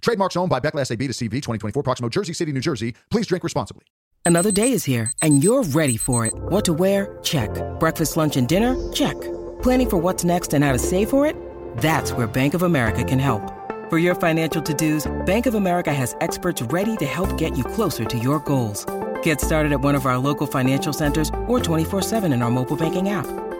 [0.00, 2.94] Trademarks owned by Beckless AB to CV 2024 Proximo, Jersey City, New Jersey.
[3.10, 3.84] Please drink responsibly.
[4.24, 6.34] Another day is here, and you're ready for it.
[6.34, 7.18] What to wear?
[7.22, 7.50] Check.
[7.80, 8.76] Breakfast, lunch, and dinner?
[8.92, 9.20] Check.
[9.62, 11.34] Planning for what's next and how to save for it?
[11.78, 13.42] That's where Bank of America can help.
[13.90, 17.64] For your financial to dos, Bank of America has experts ready to help get you
[17.64, 18.86] closer to your goals.
[19.22, 23.08] Get started at one of our local financial centers or 24-7 in our mobile banking
[23.08, 23.26] app.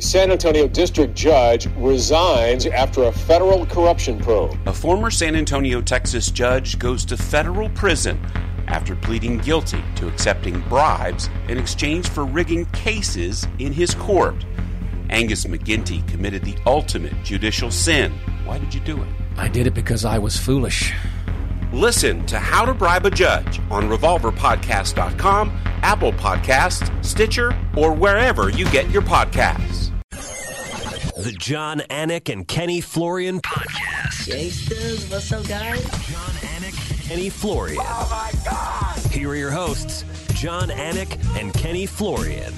[0.00, 4.56] San Antonio district judge resigns after a federal corruption probe.
[4.66, 8.18] A former San Antonio, Texas judge goes to federal prison
[8.66, 14.46] after pleading guilty to accepting bribes in exchange for rigging cases in his court.
[15.10, 18.12] Angus McGinty committed the ultimate judicial sin.
[18.44, 19.08] Why did you do it?
[19.36, 20.94] I did it because I was foolish.
[21.72, 25.50] Listen to How to Bribe a Judge on RevolverPodcast.com,
[25.82, 29.89] Apple Podcasts, Stitcher, or wherever you get your podcasts.
[31.20, 34.26] The Jon Anik and Kenny Florian podcast.
[34.26, 35.82] Gangsters, what's up, guys?
[35.82, 37.76] Jon Anik, and Kenny Florian.
[37.78, 38.96] Oh my God!
[39.12, 42.54] Here are your hosts, Jon Anik and Kenny Florian.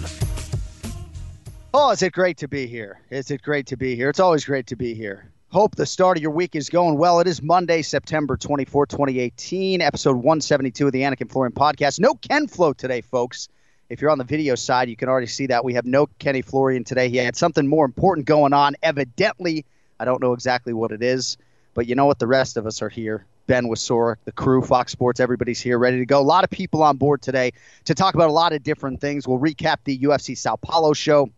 [1.74, 3.00] Oh, is it great to be here?
[3.10, 4.08] Is it great to be here?
[4.08, 5.28] It's always great to be here.
[5.48, 7.18] Hope the start of your week is going well.
[7.18, 11.98] It is Monday, September 24, 2018, episode 172 of the Anik and Florian podcast.
[11.98, 13.48] No Ken Flow today, folks.
[13.92, 15.66] If you're on the video side, you can already see that.
[15.66, 17.10] We have no Kenny Florian today.
[17.10, 19.66] He had something more important going on, evidently.
[20.00, 21.36] I don't know exactly what it is,
[21.75, 22.19] but you know what?
[22.19, 23.26] The rest of us are here.
[23.48, 26.19] Ben Wasor, the crew, Fox Sports, everybody's here ready to go.
[26.19, 27.52] A lot of people on board today
[27.84, 29.28] to talk about a lot of different things.
[29.28, 31.28] We'll recap the UFC Sao Paulo show.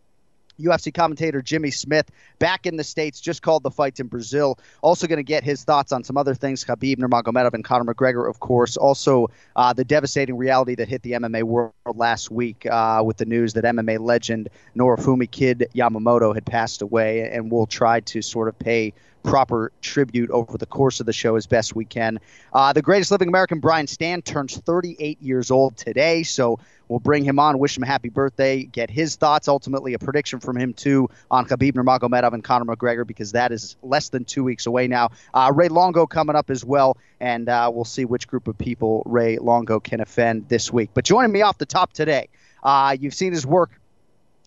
[0.61, 4.59] UFC commentator Jimmy Smith back in the States, just called the fights in Brazil.
[4.83, 8.29] Also going to get his thoughts on some other things, Khabib Nurmagomedov and Conor McGregor,
[8.29, 8.77] of course.
[8.77, 13.27] Also, uh, the devastating reality that hit the MMA world last week uh, with the
[13.27, 18.49] news that MMA legend Norifumi Kid Yamamoto had passed away, and we'll try to sort
[18.49, 18.93] of pay
[19.25, 22.21] proper tribute over the course of the show as best we can.
[22.53, 27.25] Uh, the greatest living American, Brian Stann, turns 38 years old today, so we'll bring
[27.25, 30.75] him on, wish him a happy birthday, get his thoughts, ultimately a prediction from him
[30.75, 34.87] too on Khabib Nurmagomedov and Conor McGregor because that is less than two weeks away
[34.87, 35.11] now.
[35.33, 39.03] Uh, Ray Longo coming up as well, and uh, we'll see which group of people
[39.07, 40.91] Ray Longo can offend this week.
[40.93, 42.29] But joining me off the top today,
[42.63, 43.71] uh, you've seen his work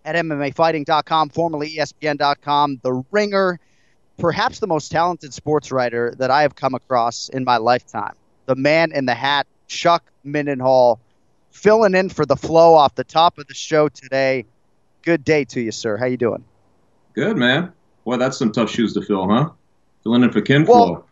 [0.06, 3.60] at MMAfighting.com, formerly ESPN.com, The Ringer
[4.18, 8.16] perhaps the most talented sports writer that I have come across in my lifetime.
[8.46, 11.00] The man in the hat, Chuck Mindenhall,
[11.52, 14.46] filling in for the flow off the top of the show today.
[15.04, 15.98] Good day to you, sir.
[15.98, 16.44] How you doing?
[17.14, 17.72] Good, man.
[18.06, 19.50] Boy, that's some tough shoes to fill, huh?
[20.04, 21.06] Filling in for Ken well, Flo.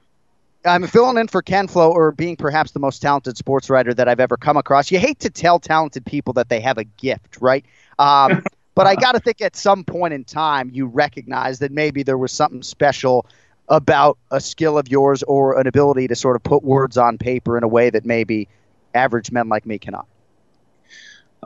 [0.65, 4.07] I'm filling in for Ken Flo, or being perhaps the most talented sports writer that
[4.07, 4.91] I've ever come across.
[4.91, 7.65] You hate to tell talented people that they have a gift, right?
[7.99, 8.43] Um,
[8.75, 12.17] But I got to think at some point in time you recognize that maybe there
[12.17, 13.25] was something special
[13.69, 17.57] about a skill of yours or an ability to sort of put words on paper
[17.57, 18.47] in a way that maybe
[18.93, 20.05] average men like me cannot.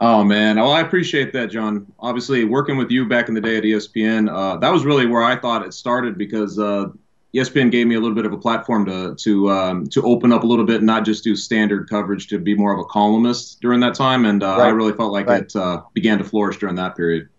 [0.01, 1.85] Oh man, well I appreciate that, John.
[1.99, 5.23] Obviously, working with you back in the day at ESPN, uh, that was really where
[5.23, 6.87] I thought it started because uh,
[7.35, 10.43] ESPN gave me a little bit of a platform to to um, to open up
[10.43, 13.61] a little bit, and not just do standard coverage, to be more of a columnist
[13.61, 14.67] during that time, and uh, right.
[14.67, 15.43] I really felt like right.
[15.43, 17.29] it uh, began to flourish during that period.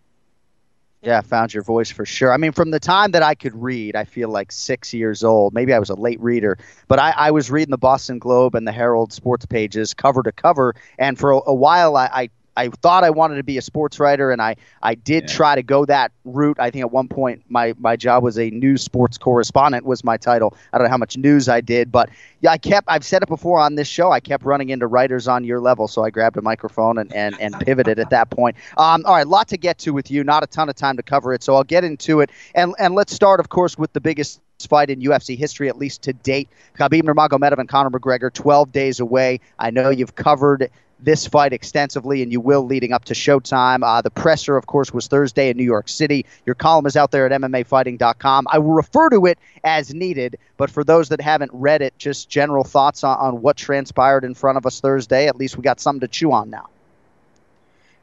[1.02, 2.32] Yeah, found your voice for sure.
[2.32, 5.54] I mean, from the time that I could read, I feel like six years old.
[5.54, 6.58] Maybe I was a late reader,
[6.88, 10.30] but I, I was reading the Boston Globe and the Herald sports pages cover to
[10.30, 13.62] cover, and for a, a while, I, I I thought I wanted to be a
[13.62, 15.34] sports writer, and I I did yeah.
[15.34, 16.58] try to go that route.
[16.60, 20.18] I think at one point my my job was a news sports correspondent was my
[20.18, 20.54] title.
[20.72, 22.10] I don't know how much news I did, but
[22.42, 22.86] yeah, I kept.
[22.88, 24.12] I've said it before on this show.
[24.12, 27.34] I kept running into writers on your level, so I grabbed a microphone and and,
[27.40, 28.56] and pivoted at that point.
[28.76, 30.22] Um, all right, lot to get to with you.
[30.22, 32.30] Not a ton of time to cover it, so I'll get into it.
[32.54, 36.02] And and let's start, of course, with the biggest fight in UFC history, at least
[36.02, 36.48] to date.
[36.78, 39.40] Khabib Nurmagomedov and Conor McGregor, 12 days away.
[39.58, 40.70] I know you've covered
[41.02, 43.80] this fight extensively, and you will leading up to Showtime.
[43.82, 46.26] Uh, the presser, of course, was Thursday in New York City.
[46.46, 48.46] Your column is out there at MMAfighting.com.
[48.50, 52.28] I will refer to it as needed, but for those that haven't read it, just
[52.28, 55.26] general thoughts on, on what transpired in front of us Thursday.
[55.26, 56.68] At least we got something to chew on now.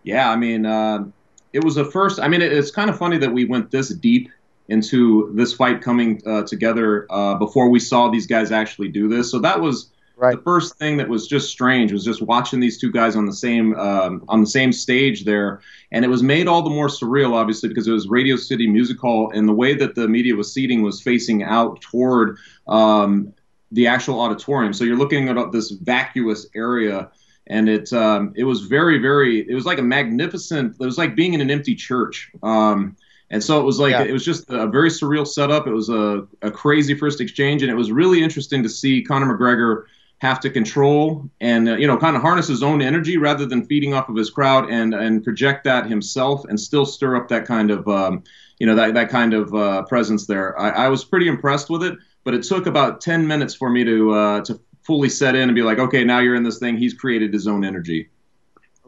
[0.04, 1.06] Yeah, I mean, uh,
[1.54, 2.20] it was the first.
[2.20, 4.30] I mean, it, it's kind of funny that we went this deep
[4.70, 9.32] into this fight coming uh, together uh, before we saw these guys actually do this.
[9.32, 10.36] So that was right.
[10.36, 13.34] the first thing that was just strange was just watching these two guys on the
[13.34, 15.62] same um, on the same stage there,
[15.92, 19.00] and it was made all the more surreal, obviously, because it was Radio City Music
[19.00, 22.38] Hall, and the way that the media was seating was facing out toward
[22.68, 23.34] um,
[23.72, 24.74] the actual auditorium.
[24.74, 27.10] So you're looking at this vacuous area
[27.50, 31.16] and it um, it was very very it was like a magnificent it was like
[31.16, 32.98] being in an empty church um,
[33.30, 34.04] and so it was like yeah.
[34.04, 35.68] it was just a very surreal setup.
[35.68, 39.38] It was a, a crazy first exchange, and it was really interesting to see Conor
[39.38, 39.84] McGregor
[40.20, 43.66] have to control and uh, you know kind of harness his own energy rather than
[43.66, 47.46] feeding off of his crowd and and project that himself and still stir up that
[47.46, 48.24] kind of um,
[48.60, 50.60] you know that that kind of uh, presence there.
[50.60, 53.84] I, I, was pretty impressed with it, but it took about ten minutes for me
[53.84, 56.78] to uh, to fully set in and be like, okay, now you're in this thing.
[56.78, 58.10] He's created his own energy.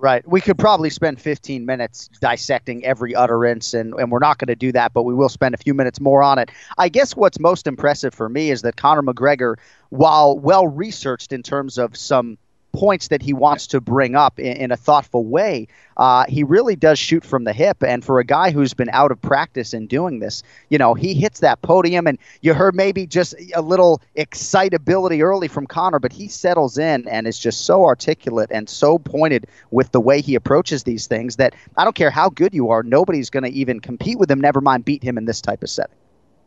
[0.01, 0.25] Right.
[0.25, 4.55] We could probably spend 15 minutes dissecting every utterance, and, and we're not going to
[4.55, 6.51] do that, but we will spend a few minutes more on it.
[6.77, 9.57] I guess what's most impressive for me is that Conor McGregor,
[9.89, 12.37] while well researched in terms of some
[12.71, 15.67] points that he wants to bring up in, in a thoughtful way,
[15.97, 17.83] uh, he really does shoot from the hip.
[17.83, 21.13] And for a guy who's been out of practice in doing this, you know, he
[21.13, 26.13] hits that podium, and you heard maybe just a little excitability early from Conor, but
[26.13, 30.35] he settles in and is just so articulate and so pointed with the way he
[30.35, 33.79] approaches these things that I don't care how good you are, nobody's going to even
[33.79, 35.95] compete with him, never mind beat him in this type of setting.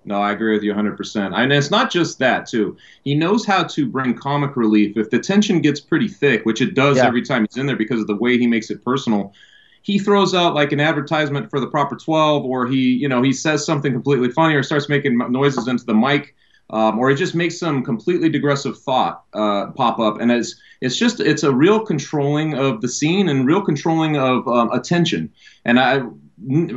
[0.05, 1.33] No, I agree with you 100%.
[1.35, 2.77] And it's not just that, too.
[3.05, 4.97] He knows how to bring comic relief.
[4.97, 7.07] If the tension gets pretty thick, which it does yeah.
[7.07, 9.33] every time he's in there because of the way he makes it personal,
[9.83, 13.33] he throws out like an advertisement for the proper 12 or he, you know, he
[13.33, 16.35] says something completely funny or starts making noises into the mic.
[16.71, 20.97] Um, or he just makes some completely digressive thought uh, pop up, and it's it's
[20.97, 25.31] just it's a real controlling of the scene and real controlling of um, attention.
[25.67, 26.01] And I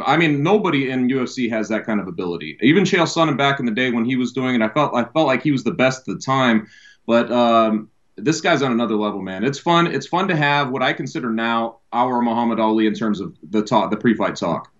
[0.05, 2.57] I mean, nobody in UFC has that kind of ability.
[2.61, 5.05] Even Chael Sonnen back in the day when he was doing it, I felt I
[5.05, 6.67] felt like he was the best at the time.
[7.07, 9.43] But um, this guy's on another level, man.
[9.43, 9.87] It's fun.
[9.87, 13.61] It's fun to have what I consider now our Muhammad Ali in terms of the
[13.61, 14.71] talk, the pre-fight talk.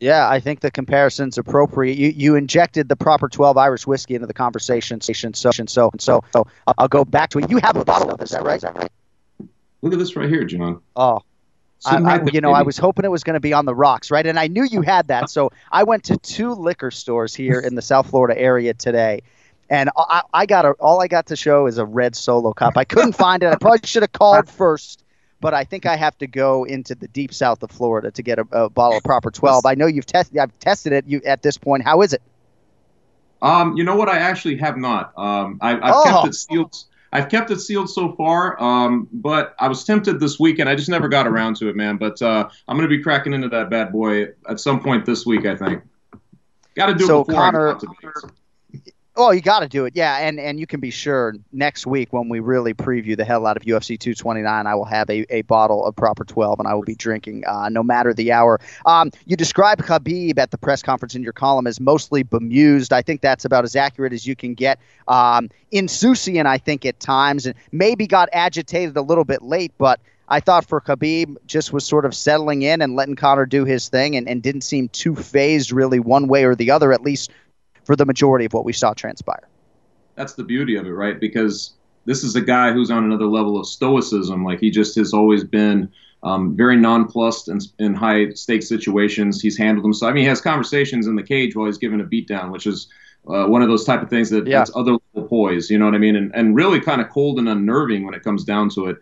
[0.00, 1.98] Yeah, I think the comparison's appropriate.
[1.98, 5.00] You you injected the proper 12 Irish whiskey into the conversation.
[5.00, 6.46] So so so so, so
[6.78, 7.50] I'll go back to it.
[7.50, 8.62] You have a bottle of this, is that right?
[9.82, 10.80] Look at this right here, John.
[10.96, 11.20] Oh,
[11.86, 14.10] I, I, you know, I was hoping it was going to be on the rocks,
[14.10, 14.26] right?
[14.26, 17.74] And I knew you had that, so I went to two liquor stores here in
[17.74, 19.22] the South Florida area today,
[19.70, 22.76] and I, I got a, all I got to show is a red Solo cup.
[22.76, 23.52] I couldn't find it.
[23.52, 25.04] I probably should have called first,
[25.40, 28.38] but I think I have to go into the deep south of Florida to get
[28.38, 29.64] a, a bottle of proper twelve.
[29.64, 30.38] I know you've tested.
[30.38, 31.06] I've tested it.
[31.06, 32.22] You at this point, how is it?
[33.40, 34.08] Um, you know what?
[34.08, 35.16] I actually have not.
[35.16, 36.04] Um, I, have oh.
[36.04, 36.84] kept it sealed.
[37.12, 40.68] I've kept it sealed so far, um, but I was tempted this weekend.
[40.68, 41.96] I just never got around to it, man.
[41.96, 45.24] But uh, I'm going to be cracking into that bad boy at some point this
[45.24, 45.82] week, I think.
[46.74, 48.32] Got to do so it before Conor, I get to
[49.20, 52.12] Oh, you got to do it, yeah, and and you can be sure next week
[52.12, 55.42] when we really preview the hell out of UFC 229, I will have a, a
[55.42, 58.60] bottle of proper 12, and I will be drinking uh, no matter the hour.
[58.86, 62.92] Um, you described Khabib at the press conference in your column as mostly bemused.
[62.92, 64.78] I think that's about as accurate as you can get.
[65.08, 70.00] Um, insouciant, I think at times, and maybe got agitated a little bit late, but.
[70.30, 73.88] I thought for Khabib just was sort of settling in and letting Conor do his
[73.88, 77.30] thing and, and didn't seem too phased really one way or the other, at least
[77.88, 79.48] for the majority of what we saw transpire.
[80.14, 81.18] That's the beauty of it, right?
[81.18, 81.72] Because
[82.04, 84.44] this is a guy who's on another level of stoicism.
[84.44, 85.90] Like he just has always been
[86.22, 89.40] um, very nonplussed in, in high stakes situations.
[89.40, 90.10] He's handled himself.
[90.10, 92.88] I mean, he has conversations in the cage while he's given a beatdown, which is
[93.26, 94.58] uh, one of those type of things that yeah.
[94.58, 95.70] that's other level poise.
[95.70, 96.16] You know what I mean?
[96.16, 98.98] And and really kind of cold and unnerving when it comes down to it.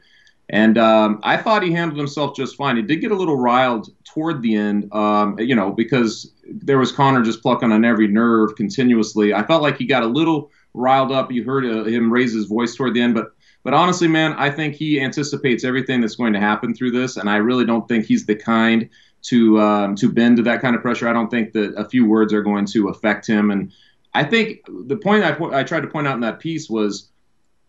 [0.48, 2.76] And um, I thought he handled himself just fine.
[2.76, 6.92] He did get a little riled toward the end, um, you know, because there was
[6.92, 9.34] Conor just plucking on every nerve continuously.
[9.34, 11.32] I felt like he got a little riled up.
[11.32, 13.32] You heard uh, him raise his voice toward the end, but
[13.64, 17.28] But honestly, man, I think he anticipates everything that's going to happen through this, and
[17.28, 18.88] I really don't think he's the kind
[19.22, 21.08] to um, to bend to that kind of pressure.
[21.08, 23.50] I don't think that a few words are going to affect him.
[23.50, 23.72] And
[24.14, 27.10] I think the point I, I tried to point out in that piece was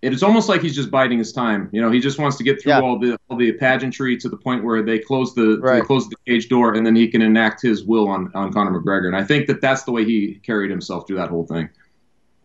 [0.01, 1.69] it's almost like he's just biding his time.
[1.71, 2.81] You know, he just wants to get through yeah.
[2.81, 5.79] all the all the pageantry to the point where they close the right.
[5.79, 8.79] they close the cage door, and then he can enact his will on on Conor
[8.79, 9.07] McGregor.
[9.07, 11.69] And I think that that's the way he carried himself through that whole thing.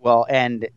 [0.00, 0.68] Well, and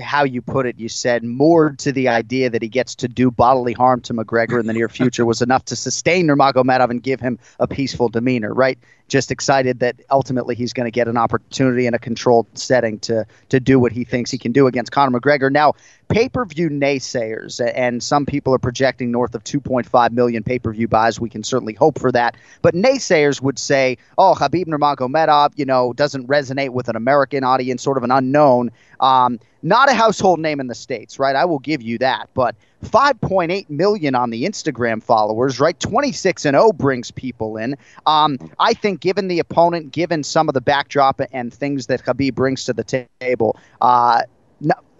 [0.00, 3.30] how you put it, you said more to the idea that he gets to do
[3.30, 7.20] bodily harm to McGregor in the near future was enough to sustain Nurmagomedov and give
[7.20, 8.78] him a peaceful demeanor, right?
[9.08, 13.26] Just excited that ultimately he's going to get an opportunity in a controlled setting to
[13.48, 15.50] to do what he thinks he can do against Conor McGregor.
[15.50, 15.74] Now,
[16.08, 21.20] pay-per-view naysayers and some people are projecting north of 2.5 million pay-per-view buys.
[21.20, 25.92] We can certainly hope for that, but naysayers would say, "Oh, Khabib Nurmagomedov, you know,
[25.92, 30.60] doesn't resonate with an American audience, sort of an unknown." Um, not a household name
[30.60, 31.34] in the states, right?
[31.34, 35.78] I will give you that, but 5.8 million on the Instagram followers, right?
[35.78, 37.76] 26 and 0 brings people in.
[38.06, 42.34] Um, I think, given the opponent, given some of the backdrop and things that Khabib
[42.34, 44.22] brings to the table, uh,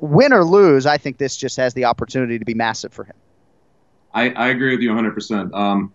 [0.01, 3.17] win or lose, I think this just has the opportunity to be massive for him.
[4.15, 5.55] I, I agree with you 100%.
[5.55, 5.93] Um,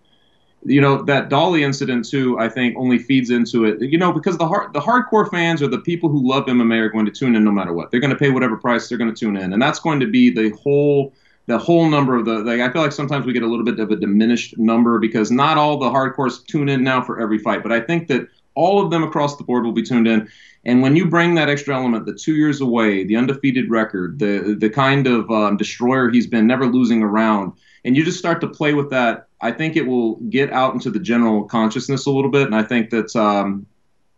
[0.66, 2.38] you know that Dolly incident too.
[2.38, 3.80] I think only feeds into it.
[3.80, 6.88] You know because the hard the hardcore fans or the people who love MMA are
[6.88, 7.90] going to tune in no matter what.
[7.90, 10.06] They're going to pay whatever price they're going to tune in, and that's going to
[10.06, 11.12] be the whole
[11.46, 12.38] the whole number of the.
[12.38, 15.30] Like I feel like sometimes we get a little bit of a diminished number because
[15.30, 18.82] not all the hardcores tune in now for every fight, but I think that all
[18.82, 20.28] of them across the board will be tuned in.
[20.66, 24.56] And when you bring that extra element, the two years away, the undefeated record, the
[24.58, 27.52] the kind of um, destroyer he's been, never losing a round,
[27.84, 30.90] and you just start to play with that I think it will get out into
[30.90, 33.66] the general consciousness a little bit, and I think that um,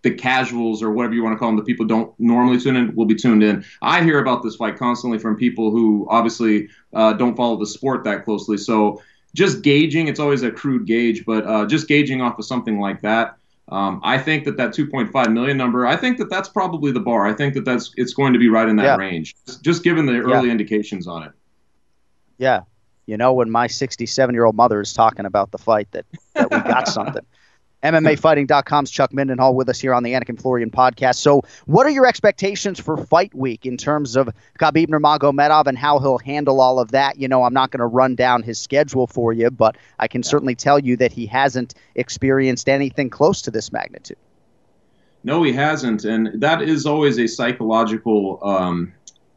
[0.02, 2.94] the casuals or whatever you want to call them, the people don't normally tune in,
[2.94, 3.64] will be tuned in.
[3.82, 8.04] I hear about this fight constantly from people who obviously uh, don't follow the sport
[8.04, 8.56] that closely.
[8.56, 9.02] So
[9.34, 13.02] just gauging, it's always a crude gauge, but uh, just gauging off of something like
[13.02, 13.36] that.
[13.68, 17.26] Um, I think that that 2.5 million number, I think that that's probably the bar.
[17.26, 18.96] I think that that's it's going to be right in that yeah.
[18.96, 20.52] range, just given the early yeah.
[20.52, 21.32] indications on it.
[22.38, 22.60] Yeah,
[23.06, 26.04] you know, when my 67 year old mother is talking about the fight, that,
[26.34, 27.24] that we got something.
[27.86, 31.16] MMAfighting.com's Chuck Mindenhall with us here on the Anik and Florian podcast.
[31.16, 34.28] So, what are your expectations for fight week in terms of
[34.58, 37.18] Khabib Nurmagomedov and how he'll handle all of that?
[37.18, 40.24] You know, I'm not going to run down his schedule for you, but I can
[40.24, 44.18] certainly tell you that he hasn't experienced anything close to this magnitude.
[45.22, 48.92] No, he hasn't, and that is always a psychological um,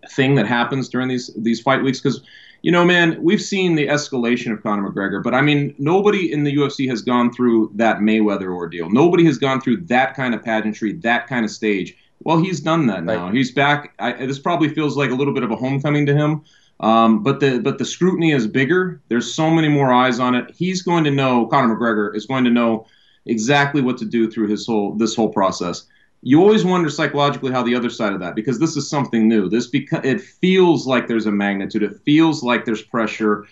[0.10, 2.22] thing that happens during these these fight weeks because
[2.62, 6.44] you know, man, we've seen the escalation of Conor McGregor, but I mean, nobody in
[6.44, 8.90] the UFC has gone through that Mayweather ordeal.
[8.90, 11.96] Nobody has gone through that kind of pageantry, that kind of stage.
[12.22, 13.26] Well, he's done that now.
[13.26, 13.34] Right.
[13.34, 13.94] He's back.
[14.00, 16.44] I, this probably feels like a little bit of a homecoming to him.
[16.82, 19.02] Um, but the but the scrutiny is bigger.
[19.10, 20.52] There's so many more eyes on it.
[20.56, 21.46] He's going to know.
[21.48, 22.88] Conor McGregor is going to know
[23.26, 25.86] exactly what to do through his whole this whole process
[26.22, 29.50] you always wonder psychologically how the other side of that because this is something new.
[29.50, 31.84] This beca- it feels like there's a magnitude.
[31.84, 33.48] It feels like there's pressure.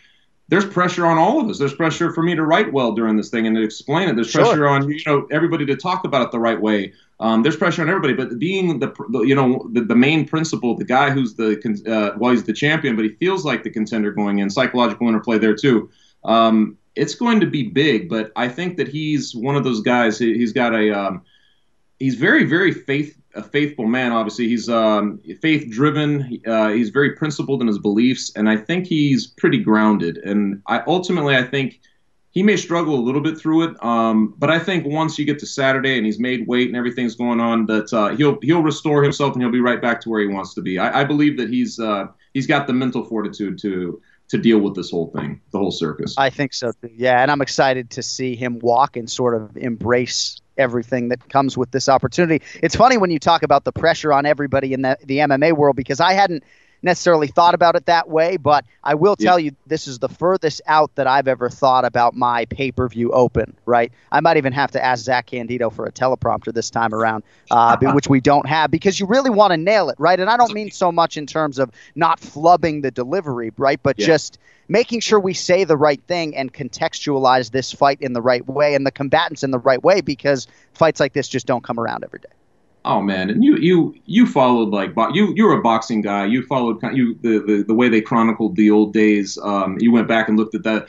[0.50, 1.60] There's pressure on all of us.
[1.60, 4.16] There's pressure for me to write well during this thing and to explain it.
[4.16, 4.44] There's sure.
[4.44, 6.94] pressure on you know everybody to talk about it the right way.
[7.20, 10.76] Um, there's pressure on everybody but being the, the you know the, the, main principal
[10.76, 11.58] the guy who's the
[11.88, 14.50] uh, well he's the champion but he feels like the contender going in.
[14.50, 15.90] Psychological interplay there too.
[16.24, 20.18] Um, it's going to be big but i think that he's one of those guys
[20.18, 21.22] he, has got a um,
[22.00, 24.12] he's very, very faith a faithful man.
[24.12, 26.42] Obviously, he's um, faith driven.
[26.46, 30.18] Uh, he's very principled in his beliefs, and I think he's pretty grounded.
[30.18, 31.80] And I ultimately, I think
[32.32, 33.84] he may struggle a little bit through it.
[33.84, 37.16] Um, but I think once you get to Saturday and he's made weight and everything's
[37.16, 40.22] going on, that uh, he'll he'll restore himself and he'll be right back to where
[40.22, 40.80] he wants to be.
[40.80, 44.76] I, I believe that he's uh, he's got the mental fortitude to to deal with
[44.76, 46.16] this whole thing, the whole circus.
[46.18, 46.74] I think so.
[46.96, 51.58] Yeah, and I'm excited to see him walk and sort of embrace everything that comes
[51.58, 52.46] with this opportunity.
[52.62, 55.76] It's funny when you talk about the pressure on everybody in the, the MMA world
[55.76, 56.44] because I hadn't
[56.82, 59.46] necessarily thought about it that way, but I will tell yeah.
[59.46, 63.12] you this is the furthest out that I've ever thought about my pay per view
[63.12, 63.92] open, right?
[64.12, 67.78] I might even have to ask Zach Candido for a teleprompter this time around, uh,
[67.94, 70.20] which we don't have because you really want to nail it, right?
[70.20, 73.80] And I don't mean so much in terms of not flubbing the delivery, right?
[73.82, 74.06] But yeah.
[74.06, 78.46] just making sure we say the right thing and contextualize this fight in the right
[78.48, 81.80] way and the combatants in the right way because fights like this just don't come
[81.80, 82.30] around every day.
[82.88, 86.26] Oh man, and you you you followed like you you were a boxing guy.
[86.26, 89.38] You followed you the the, the way they chronicled the old days.
[89.38, 90.88] Um, you went back and looked at that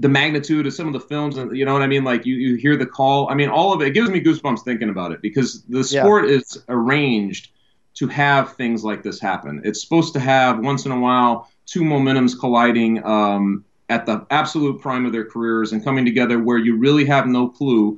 [0.00, 2.34] the magnitude of some of the films and you know what I mean like you,
[2.34, 5.12] you hear the call I mean all of it, it gives me goosebumps thinking about
[5.12, 6.36] it because the sport yeah.
[6.36, 7.50] is arranged
[7.94, 11.82] to have things like this happen it's supposed to have once in a while two
[11.82, 16.76] momentums colliding um, at the absolute prime of their careers and coming together where you
[16.76, 17.96] really have no clue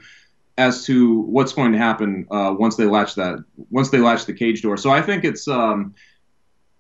[0.58, 4.32] as to what's going to happen uh, once they latch that once they latch the
[4.32, 4.76] cage door.
[4.76, 5.94] So I think it's um,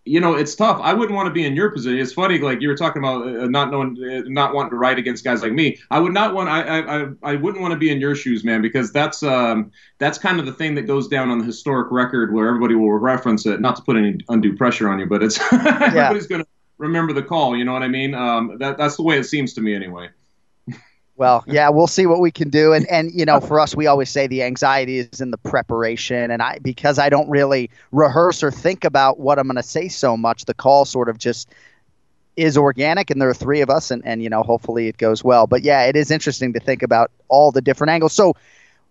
[0.06, 0.80] you know it's tough.
[0.82, 1.98] I wouldn't want to be in your position.
[1.98, 4.98] It's funny, like you were talking about uh, not knowing, uh, not wanting to write
[4.98, 5.78] against guys like me.
[5.90, 6.48] I would not want.
[6.48, 10.16] I I I wouldn't want to be in your shoes, man, because that's um that's
[10.16, 13.44] kind of the thing that goes down on the historic record where everybody will reference
[13.44, 13.60] it.
[13.60, 17.22] Not to put any undue pressure on you, but it's everybody's going to remember the
[17.22, 17.56] call.
[17.56, 18.14] You know what I mean?
[18.14, 20.08] Um, that that's the way it seems to me, anyway.
[21.16, 22.72] Well, yeah, we'll see what we can do.
[22.74, 26.30] And and you know, for us, we always say the anxiety is in the preparation.
[26.30, 29.88] And I because I don't really rehearse or think about what I'm going to say
[29.88, 31.48] so much, the call sort of just
[32.36, 33.10] is organic.
[33.10, 35.46] And there are three of us, and and you know, hopefully it goes well.
[35.46, 38.12] But yeah, it is interesting to think about all the different angles.
[38.12, 38.34] So.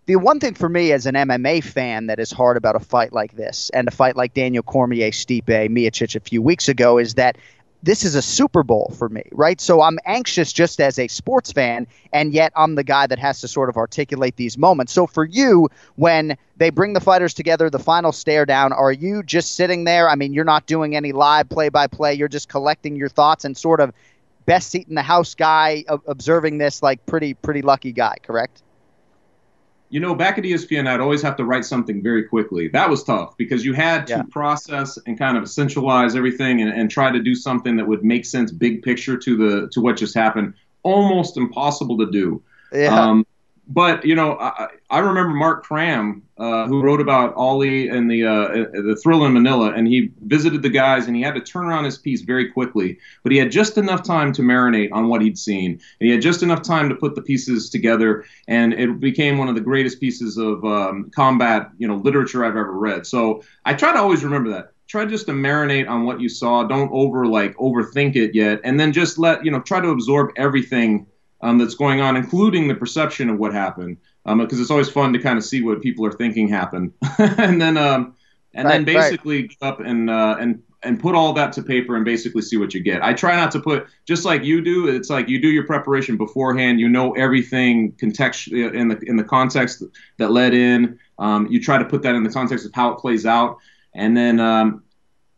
[0.07, 3.11] The one thing for me as an MMA fan that is hard about a fight
[3.11, 7.15] like this and a fight like Daniel Cormier, Stipe, Miocic a few weeks ago is
[7.15, 7.39] that
[7.85, 9.61] this is a Super Bowl for me, right?
[9.61, 13.41] So I'm anxious just as a sports fan, and yet I'm the guy that has
[13.41, 14.91] to sort of articulate these moments.
[14.91, 19.21] So for you, when they bring the fighters together, the final stare down, are you
[19.21, 20.09] just sitting there?
[20.09, 23.45] I mean, you're not doing any live play by play, you're just collecting your thoughts
[23.45, 23.93] and sort of
[24.47, 28.63] best seat in the house guy observing this like pretty pretty lucky guy, correct?
[29.95, 32.67] You know, back at ESPN, I'd always have to write something very quickly.
[32.67, 34.23] That was tough because you had to yeah.
[34.29, 38.25] process and kind of centralize everything and, and try to do something that would make
[38.25, 40.53] sense, big picture to the to what just happened.
[40.83, 42.43] Almost impossible to do.
[42.73, 42.93] Yeah.
[42.93, 43.25] Um,
[43.67, 48.25] but you know, I, I remember Mark Kram, uh, who wrote about Ali and the
[48.25, 51.65] uh, the Thrilla in Manila, and he visited the guys, and he had to turn
[51.65, 52.99] around his piece very quickly.
[53.23, 56.21] But he had just enough time to marinate on what he'd seen, and he had
[56.21, 59.99] just enough time to put the pieces together, and it became one of the greatest
[59.99, 63.07] pieces of um, combat, you know, literature I've ever read.
[63.07, 66.63] So I try to always remember that try just to marinate on what you saw
[66.63, 70.29] don't over like overthink it yet and then just let you know try to absorb
[70.37, 71.07] everything
[71.45, 75.13] um, that's going on, including the perception of what happened, because um, it's always fun
[75.13, 78.15] to kind of see what people are thinking happened, and then um,
[78.55, 79.57] and right, then basically right.
[79.61, 82.81] up and uh, and and put all that to paper and basically see what you
[82.81, 83.03] get.
[83.03, 84.87] I try not to put just like you do.
[84.87, 86.79] It's like you do your preparation beforehand.
[86.79, 89.83] You know everything contextually in the in the context
[90.17, 90.99] that led in.
[91.19, 93.59] Um, you try to put that in the context of how it plays out,
[93.93, 94.83] and then um,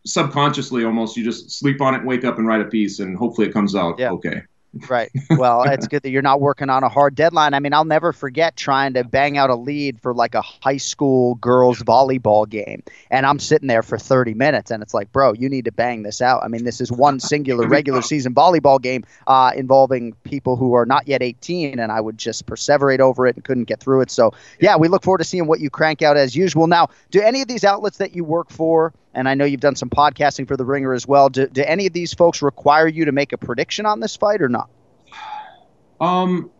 [0.05, 3.47] subconsciously almost you just sleep on it, wake up, and write a piece, and hopefully
[3.47, 4.11] it comes out yeah.
[4.11, 4.43] okay.
[4.89, 5.11] Right.
[5.31, 7.53] Well, it's good that you're not working on a hard deadline.
[7.53, 10.77] I mean, I'll never forget trying to bang out a lead for like a high
[10.77, 12.83] school girls volleyball game.
[13.11, 16.03] And I'm sitting there for 30 minutes and it's like, bro, you need to bang
[16.03, 16.43] this out.
[16.43, 20.85] I mean, this is one singular regular season volleyball game uh, involving people who are
[20.85, 21.79] not yet 18.
[21.79, 24.11] And I would just perseverate over it and couldn't get through it.
[24.11, 26.67] So, yeah, we look forward to seeing what you crank out as usual.
[26.67, 29.75] Now, do any of these outlets that you work for, and I know you've done
[29.75, 31.29] some podcasting for The Ringer as well.
[31.29, 34.41] Do, do any of these folks require you to make a prediction on this fight
[34.41, 34.69] or not?
[35.99, 36.51] Um,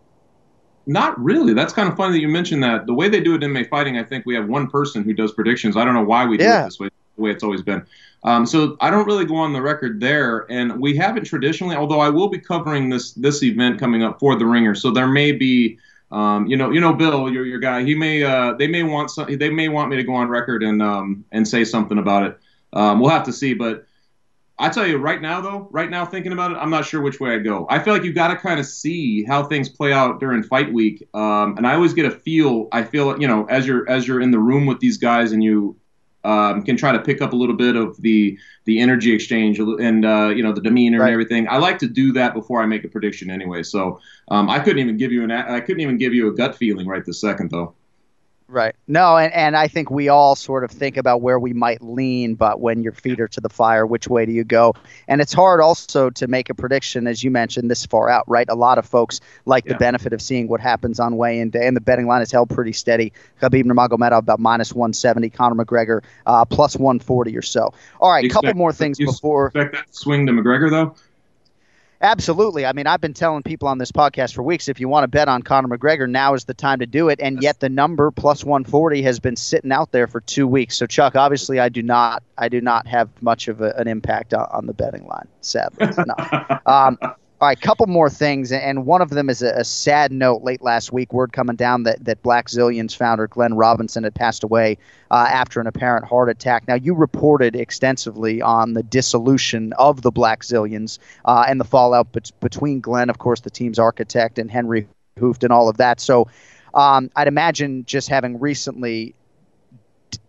[0.88, 1.54] not really.
[1.54, 2.88] That's kind of funny that you mentioned that.
[2.88, 5.14] The way they do it in MMA Fighting, I think we have one person who
[5.14, 5.78] does predictions.
[5.78, 7.86] I don't know why we do it this way, the way it's always been.
[8.24, 11.76] Um, so I don't really go on the record there, and we haven't traditionally.
[11.76, 15.08] Although I will be covering this this event coming up for the Ringer, so there
[15.08, 15.78] may be
[16.12, 17.84] um, you know, you know, Bill, your your guy.
[17.84, 20.64] He may, uh, they may want some, they may want me to go on record
[20.64, 22.38] and um, and say something about it.
[22.74, 23.54] Um, we'll have to see.
[23.54, 23.86] But
[24.60, 27.20] I tell you, right now though, right now thinking about it, I'm not sure which
[27.20, 27.68] way I'd go.
[27.70, 30.72] I feel like you got to kind of see how things play out during fight
[30.74, 31.08] week.
[31.14, 32.68] Um, and I always get a feel.
[32.72, 35.44] I feel, you know, as you're as you're in the room with these guys and
[35.44, 35.76] you
[36.28, 40.06] um, can try to pick up a little bit of the the energy exchange and
[40.06, 41.06] uh, you know the demeanor right.
[41.06, 41.48] and everything.
[41.48, 43.64] I like to do that before I make a prediction anyway.
[43.64, 46.56] So um, I couldn't even give you an I couldn't even give you a gut
[46.56, 47.74] feeling right this second though.
[48.50, 48.76] Right.
[48.88, 52.36] No, and, and I think we all sort of think about where we might lean,
[52.36, 54.74] but when your feet are to the fire, which way do you go?
[55.10, 58.48] And it's hard also to make a prediction, as you mentioned, this far out, right?
[58.48, 59.74] A lot of folks like yeah.
[59.74, 62.32] the benefit of seeing what happens on weigh in day, and the betting line is
[62.32, 63.12] held pretty steady.
[63.42, 67.74] Khabib Nurmagomedov about minus 170, Conor McGregor uh, plus 140 or so.
[68.00, 69.48] All right, a couple more things before.
[69.48, 70.96] Expect that swing to McGregor, though?
[72.02, 72.66] Absolutely.
[72.66, 75.08] I mean, I've been telling people on this podcast for weeks if you want to
[75.08, 77.20] bet on Conor McGregor, now is the time to do it.
[77.20, 80.78] And yet the number plus 140 has been sitting out there for two weeks.
[80.78, 84.34] So Chuck, obviously, I do not, I do not have much of a, an impact
[84.34, 85.28] on, on, the betting line.
[85.42, 86.60] Sadly, no.
[86.66, 87.00] Um,
[87.40, 90.42] all right, a couple more things, and one of them is a, a, sad note.
[90.42, 94.80] Late last week, word coming down that, that Blackzilians founder Glenn Robinson had passed away
[95.12, 96.68] uh, after an apparent heart attack.
[96.68, 102.22] Now, you reported extensively on the dissolution of the Blackzilians uh, and the fallout be-
[102.40, 104.88] between Glenn, of course, the team's architect, and Henry
[105.20, 106.00] Hooft, and all of that.
[106.00, 106.28] So,
[106.74, 109.14] um, I'd imagine just having recently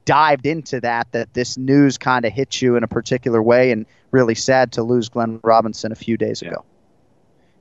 [0.04, 3.86] dived into that, that this news kind of hit you in a particular way, and
[4.10, 6.50] really sad to lose Glenn Robinson a few days yeah.
[6.50, 6.64] ago.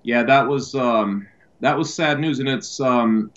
[0.07, 1.27] Yeah, that was um,
[1.59, 3.29] that was sad news, and it's um,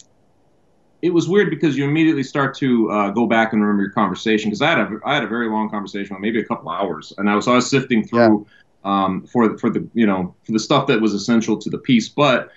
[1.02, 4.50] it was weird because you immediately start to uh, go back and remember your conversation
[4.50, 7.28] because I had a I had a very long conversation, maybe a couple hours, and
[7.28, 8.46] I was I was sifting through
[8.84, 9.04] yeah.
[9.04, 12.08] um, for for the you know for the stuff that was essential to the piece.
[12.08, 12.52] But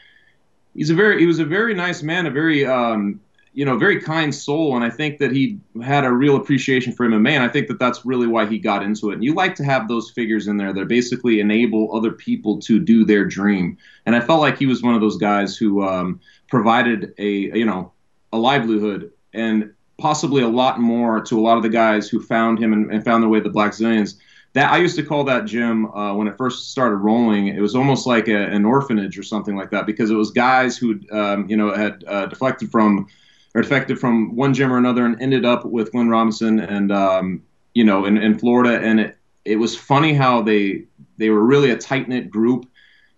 [0.76, 3.20] he's a very he was a very nice man, a very um,
[3.54, 7.08] you know very kind soul, and I think that he had a real appreciation for
[7.08, 9.16] MMA, and I think that that's really why he got into it.
[9.16, 12.80] And you like to have those figures in there that basically enable other people to
[12.80, 16.20] do their dream, and I felt like he was one of those guys who um,
[16.50, 17.92] provided a you know
[18.32, 22.60] a livelihood and possibly a lot more to a lot of the guys who found
[22.60, 24.16] him and, and found their way to the Blackzilians.
[24.54, 27.48] That I used to call that gym uh, when it first started rolling.
[27.48, 30.78] It was almost like a, an orphanage or something like that because it was guys
[30.78, 33.08] who um, you know had uh, deflected from
[33.56, 37.44] or defected from one gym or another and ended up with Glenn Robinson and um,
[37.74, 38.80] you know in, in Florida.
[38.80, 40.86] And it it was funny how they
[41.18, 42.68] they were really a tight knit group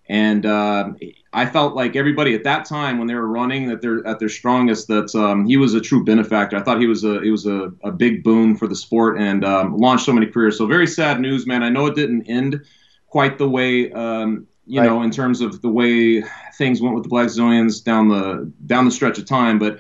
[0.08, 0.92] and uh,
[1.34, 4.30] I felt like everybody at that time when they were running that they're at their
[4.30, 6.58] strongest that um, he was a true benefactor.
[6.58, 9.44] I thought he was a he was a, a big boon for the sport and
[9.44, 10.58] um, launched so many careers.
[10.58, 11.64] So very sad news, man.
[11.64, 12.64] I know it didn't end
[13.08, 14.88] quite the way um, you right.
[14.88, 16.24] know in terms of the way
[16.56, 19.80] things went with the Blackzilians down the down the stretch of time, but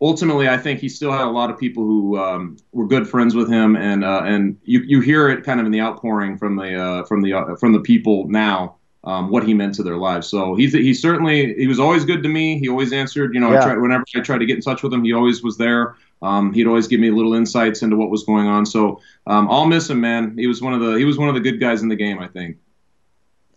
[0.00, 3.34] ultimately, I think he still had a lot of people who um, were good friends
[3.34, 6.56] with him, and uh, and you you hear it kind of in the outpouring from
[6.56, 9.96] the uh, from the uh, from the people now um, what he meant to their
[9.96, 10.26] lives.
[10.26, 12.58] So he's he certainly he was always good to me.
[12.58, 13.32] He always answered.
[13.34, 13.60] You know, yeah.
[13.60, 15.96] I tried, whenever I tried to get in touch with him, he always was there.
[16.22, 18.66] Um, he'd always give me little insights into what was going on.
[18.66, 20.36] So um, I'll miss him, man.
[20.36, 22.18] He was one of the he was one of the good guys in the game,
[22.18, 22.56] I think.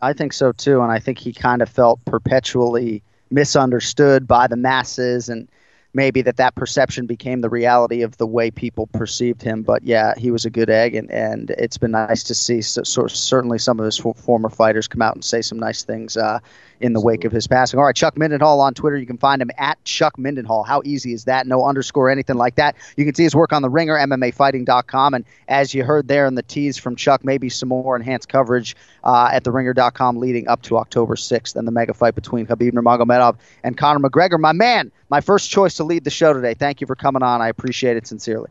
[0.02, 4.56] I think so too, and I think he kind of felt perpetually misunderstood by the
[4.56, 5.50] masses and
[5.94, 9.64] maybe that that perception became the reality of the way people perceived him.
[9.64, 12.84] But yeah, he was a good egg, and, and it's been nice to see so,
[12.84, 16.40] so certainly some of his former fighters come out and say some nice things uh,
[16.80, 17.80] in the wake of his passing.
[17.80, 18.98] All right, Chuck Mindenhall on Twitter.
[18.98, 20.66] You can find him at Chuck Mindenhall.
[20.66, 21.48] How easy is that?
[21.48, 22.76] No underscore, anything like that.
[22.96, 26.36] You can see his work on the Ringer, MMAfighting.com, and as you heard there in
[26.36, 30.62] the tease from Chuck, maybe some more enhanced coverage uh, at the Ringer.com leading up
[30.64, 34.40] to October 6th and the mega fight between Khabib Nurmagomedov and Conor McGregor.
[34.40, 36.54] My man, my first choice to lead the show today.
[36.54, 37.42] Thank you for coming on.
[37.42, 38.50] I appreciate it sincerely.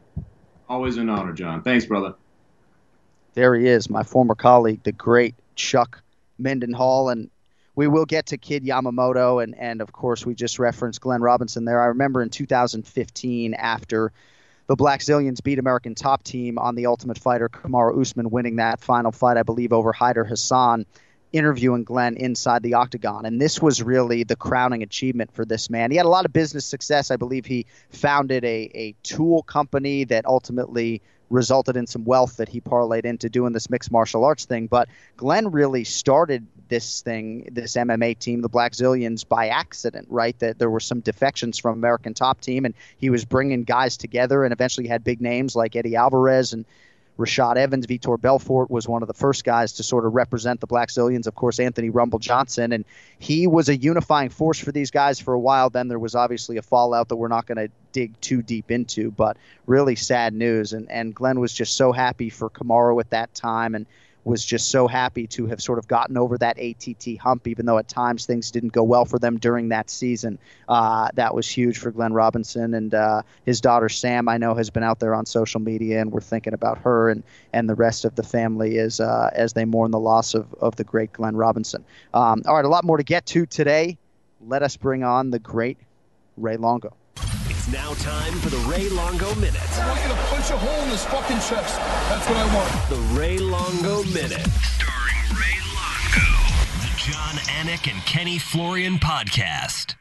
[0.69, 1.63] Always an honor, John.
[1.63, 2.15] Thanks, brother.
[3.35, 6.03] There he is, my former colleague, the great Chuck
[6.41, 7.13] Mindenhall.
[7.13, 7.31] and
[7.75, 11.65] we will get to Kid Yamamoto, and and of course we just referenced Glenn Robinson
[11.65, 11.81] there.
[11.81, 14.11] I remember in 2015 after
[14.67, 19.13] the Blackzilians beat American Top Team on the Ultimate Fighter, Kamaru Usman winning that final
[19.13, 20.87] fight, I believe, over Hayder Hassan
[21.33, 23.27] interviewing Glenn inside the octagon.
[23.27, 25.91] And this was really the crowning achievement for this man.
[25.91, 27.11] He had a lot of business success.
[27.11, 32.49] I believe he founded a, a tool company that ultimately resulted in some wealth that
[32.49, 34.67] he parlayed into doing this mixed martial arts thing.
[34.67, 40.39] But Glenn really started this thing, this MMA team, the Blackzilians, by accident, right?
[40.39, 44.45] That there were some defections from American Top Team, and he was bringing guys together,
[44.45, 46.65] and eventually had big names like Eddie Alvarez and
[47.19, 50.69] Rashad Evans, Vitor Belfort was one of the first guys to sort of represent the
[50.69, 51.27] Blackzilians.
[51.27, 52.85] Of course, Anthony Rumble Johnson, and
[53.19, 55.69] he was a unifying force for these guys for a while.
[55.69, 59.11] Then there was obviously a fallout that we're not going to dig too deep into,
[59.11, 60.73] but really sad news.
[60.73, 63.87] And and Glenn was just so happy for Kamaru at that time, and
[64.25, 67.79] was just so happy to have sort of gotten over that ATT hump, even though
[67.79, 70.39] at times things didn't go well for them during that season.
[70.69, 74.29] Uh, that was huge for Glenn Robinson and uh, his daughter Sam.
[74.29, 77.23] I know has been out there on social media, and we're thinking about her and,
[77.53, 80.77] and the rest of the family as uh, as they mourn the loss of, of
[80.77, 81.85] the great Glenn Robinson.
[82.13, 83.99] Um, all right, a lot more to get to today.
[84.47, 85.79] Let us bring on the great
[86.37, 86.95] Ray Longo.
[87.69, 89.61] It's now time for the Ray Longo Minute.
[89.79, 91.79] I want you to punch a hole in his fucking chest.
[92.09, 92.89] That's what I want.
[92.89, 94.47] The Ray Longo Minute.
[94.63, 96.25] Starring Ray Longo.
[96.81, 99.98] The Jon Anik and Kenny Florian podcast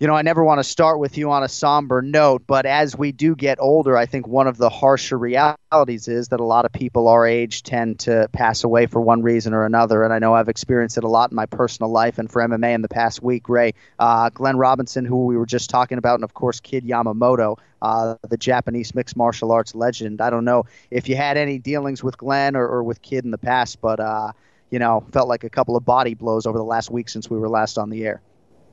[0.00, 2.98] you know, I never want to start with you on a somber note, but as
[2.98, 6.64] we do get older, I think one of the harsher realities is that a lot
[6.64, 10.02] of people our age tend to pass away for one reason or another.
[10.02, 12.74] And I know I've experienced it a lot in my personal life and for MMA
[12.74, 13.48] in the past week.
[13.48, 17.56] Ray, uh, Glenn Robinson, who we were just talking about, and of course, Kid Yamamoto,
[17.80, 20.20] uh, the Japanese mixed martial arts legend.
[20.20, 23.30] I don't know if you had any dealings with Glenn or, or with Kid in
[23.30, 24.32] the past, but, uh,
[24.72, 27.38] you know, felt like a couple of body blows over the last week since we
[27.38, 28.20] were last on the air.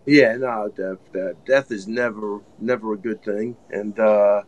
[0.06, 3.56] Yeah, no, death, death, death is never, never a good thing.
[3.70, 4.42] And uh,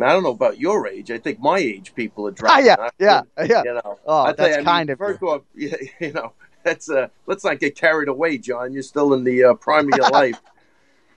[0.00, 1.10] I don't know about your age.
[1.10, 2.70] I think my age people are driving.
[2.78, 3.62] Ah, yeah, yeah, yeah.
[3.64, 6.32] You know, oh, I that's you, kind mean, of first off, you, you know,
[6.64, 8.72] that's uh, let's not get carried away, John.
[8.72, 10.40] You're still in the uh, prime of your life.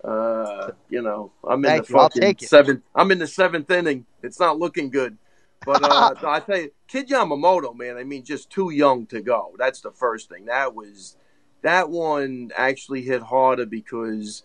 [0.04, 2.82] Uh, you know, I'm in Thank the fucking seventh.
[2.96, 4.06] I'm in the seventh inning.
[4.24, 5.18] It's not looking good.
[5.66, 7.98] But uh, I tell you, Kid Yamamoto, man.
[7.98, 9.56] I mean, just too young to go.
[9.58, 10.46] That's the first thing.
[10.46, 11.18] That was
[11.62, 14.44] that one actually hit harder because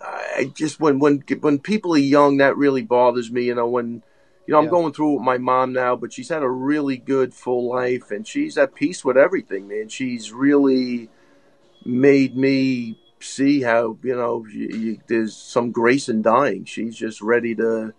[0.00, 0.06] uh,
[0.38, 3.44] I just when when when people are young, that really bothers me.
[3.44, 4.02] You know, when
[4.46, 4.70] you know I'm Yeah.
[4.70, 8.10] going through it with my mom now, but she's had a really good full life,
[8.10, 9.88] and she's at peace with everything, man.
[9.88, 11.10] She's really
[11.84, 16.64] made me see how you know you, you, there's some grace in dying.
[16.64, 17.94] She's just ready to,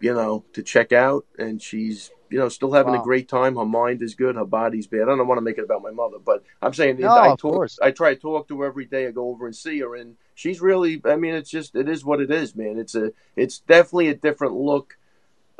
[0.00, 3.00] you know, to check out, and she's you know still having Wow.
[3.00, 3.56] a great time.
[3.56, 5.02] Her mind is good, her body's bad.
[5.02, 7.40] I don't want to make it about my mother, but I'm saying No, I talk,
[7.40, 7.78] course.
[7.82, 9.06] I try to talk to her every day.
[9.06, 11.00] I go over and see her, and she's really.
[11.04, 12.78] I mean, it's just it is what it is, man.
[12.78, 14.96] It's a it's definitely a different look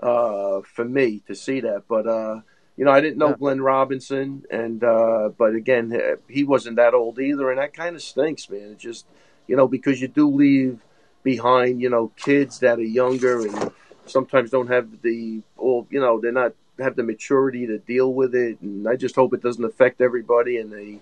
[0.03, 2.07] uh, for me to see that, but.
[2.07, 2.41] uh
[2.79, 3.37] you know, I didn't know Yeah.
[3.37, 5.99] Glenn Robinson, and uh, but again,
[6.29, 8.73] he wasn't that old either, and that kind of stinks, man.
[8.73, 9.07] It just,
[9.47, 10.81] you know, because you do leave
[11.23, 13.73] behind, you know, kids that are younger and
[14.07, 18.35] sometimes don't have the, or you know, they're not have the maturity to deal with
[18.35, 21.01] it, and I just hope it doesn't affect everybody, and they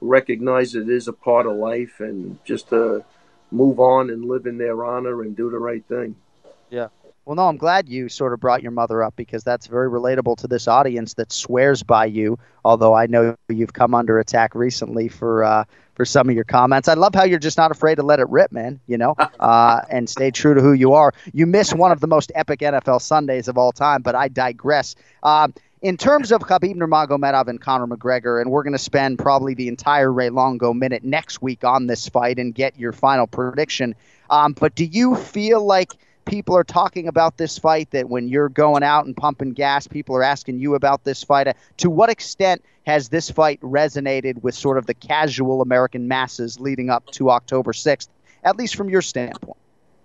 [0.00, 3.04] recognize it is a part of life, and just to
[3.50, 6.16] move on and live in their honor and do the right thing.
[6.70, 6.88] Yeah.
[7.24, 10.36] Well, no, I'm glad you sort of brought your mother up because that's very relatable
[10.38, 12.38] to this audience that swears by you.
[12.64, 16.88] Although I know you've come under attack recently for uh, for some of your comments.
[16.88, 18.80] I love how you're just not afraid to let it rip, man.
[18.86, 21.12] You know, uh, and stay true to who you are.
[21.32, 24.94] You miss one of the most epic NFL Sundays of all time, but I digress.
[25.22, 29.52] Um, in terms of Khabib Nurmagomedov and Conor McGregor, and we're going to spend probably
[29.52, 33.94] the entire Ray Longo minute next week on this fight and get your final prediction.
[34.30, 35.92] Um, but do you feel like
[36.24, 37.90] people are talking about this fight?
[37.90, 41.48] That when you're going out and pumping gas, people are asking you about this fight.
[41.48, 46.60] Uh, To what extent has this fight resonated with sort of the casual American masses
[46.60, 48.08] leading up to October 6th,
[48.42, 49.56] at least from your standpoint?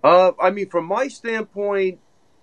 [0.02, 1.98] Uh, I mean, from my standpoint,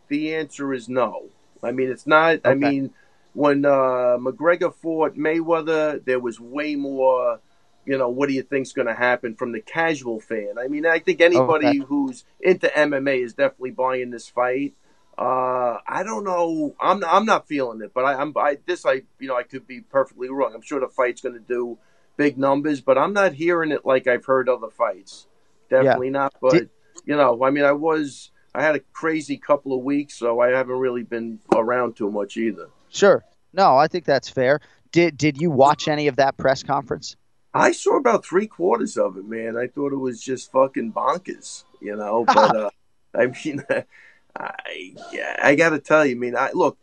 [0.07, 1.25] the answer is no.
[1.63, 2.41] I mean, it's not.
[2.45, 2.93] I mean,
[3.33, 7.39] when uh, McGregor fought Mayweather, there was way more.
[7.87, 10.55] You know, what do you think's going to happen from the casual fan?
[10.59, 11.77] I mean, I think anybody Okay.
[11.77, 14.73] who's into MMA is definitely buying this fight.
[15.17, 16.75] Uh, I don't know.
[16.79, 18.85] I'm I'm not feeling it, but I, I'm I, this.
[18.85, 20.51] I you know I could be perfectly wrong.
[20.53, 21.77] I'm sure the fight's going to do
[22.17, 25.25] big numbers, but I'm not hearing it like I've heard other fights.
[25.69, 26.33] Definitely not.
[26.41, 26.69] But Did-
[27.05, 30.49] you know, I mean, I was I had a crazy couple of weeks, so I
[30.49, 32.69] haven't really been around too much either.
[32.89, 33.23] Sure.
[33.53, 34.59] No, I think that's fair.
[34.91, 37.15] Did did you watch any of that press conference?
[37.57, 39.57] I saw about three quarters of it, man.
[39.57, 42.25] I thought it was just fucking bonkers, you know.
[42.33, 42.69] But uh,
[43.15, 43.63] I mean,
[44.35, 46.77] I yeah, I got to tell you, I mean, I look,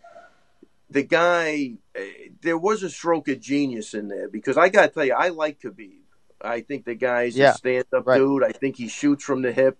[0.91, 2.03] the guy, uh,
[2.43, 5.29] there was a stroke of genius in there because I got to tell you, I
[5.29, 6.01] like Khabib.
[6.41, 8.19] I think the guy's Yeah, a stand-up right.
[8.19, 8.45] dude.
[8.45, 9.79] I think he shoots from the hip.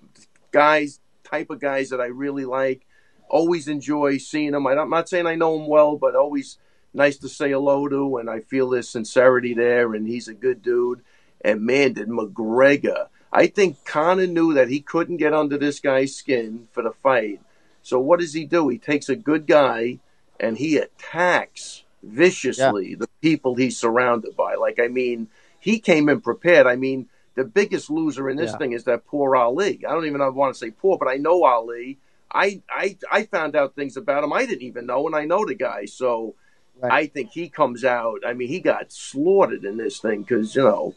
[0.51, 2.87] Guys, type of guys that I really like.
[3.29, 4.67] Always enjoy seeing him.
[4.67, 6.59] I'm not saying I know him well, but always
[6.95, 10.63] nice to say hello to, and I feel his sincerity there, and he's a good
[10.63, 11.03] dude.
[11.41, 13.09] And man, did McGregor.
[13.33, 17.41] I think Conor knew that he couldn't get under this guy's skin for the fight.
[17.83, 18.69] So what does he do?
[18.69, 19.99] He takes a good guy
[20.41, 24.55] and he attacks viciously the people he's surrounded by.
[24.55, 25.29] Like, I mean,
[25.59, 26.67] he came in prepared.
[26.67, 28.59] I mean, the biggest loser in this Yeah.
[28.59, 29.85] thing is that poor Ali.
[29.87, 31.99] I don't even want to say poor, but I know Ali.
[32.33, 35.45] I, I I found out things about him I didn't even know, and I know
[35.45, 35.85] the guy.
[35.85, 36.35] So
[36.81, 36.93] Right.
[36.93, 38.21] I think he comes out.
[38.27, 40.95] I mean, he got slaughtered in this thing because you know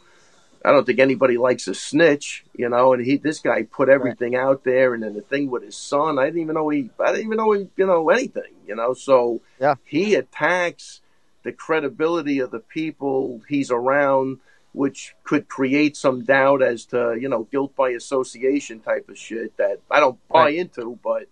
[0.64, 2.92] I don't think anybody likes a snitch, you know.
[2.92, 6.18] And he, this guy, put everything out there, and then the thing with his son,
[6.18, 8.92] I didn't even know he, I didn't even know he, you know, anything, you know.
[8.92, 9.76] So Yeah.
[9.84, 11.00] he attacks
[11.44, 14.38] the credibility of the people he's around,
[14.72, 19.56] which could create some doubt as to, you know, guilt by association type of shit
[19.58, 20.56] that I don't buy Right.
[20.56, 21.26] into, but.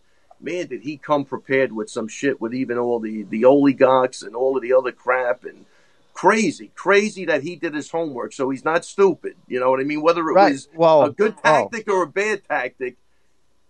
[0.47, 4.35] Man, did he come prepared with some shit with even all the, the oligarchs and
[4.37, 5.67] all of the other crap and
[6.15, 8.33] crazy, crazy that he did his homework.
[8.33, 9.35] So he's not stupid.
[9.49, 10.03] You know what I mean?
[10.03, 10.53] Whether it Right.
[10.53, 11.03] was Whoa.
[11.03, 11.43] a good Whoa.
[11.43, 12.97] tactic or a bad tactic,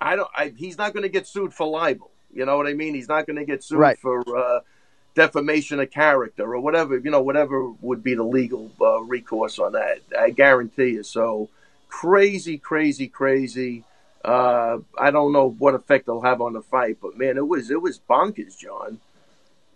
[0.01, 0.29] I don't.
[0.37, 2.11] I, he's not going to get sued for libel.
[2.33, 2.95] You know what I mean?
[2.95, 3.99] He's not going to get sued Right.
[3.99, 4.61] for uh,
[5.15, 6.99] defamation of character or whatever.
[6.99, 10.01] You know, whatever would be the legal uh, recourse on that.
[10.19, 11.03] I guarantee you.
[11.03, 11.49] So
[11.89, 13.85] crazy, crazy, crazy.
[14.27, 17.71] Uh, I don't know what effect they'll have on the fight, but man, it was
[17.71, 18.99] it was bonkers, John.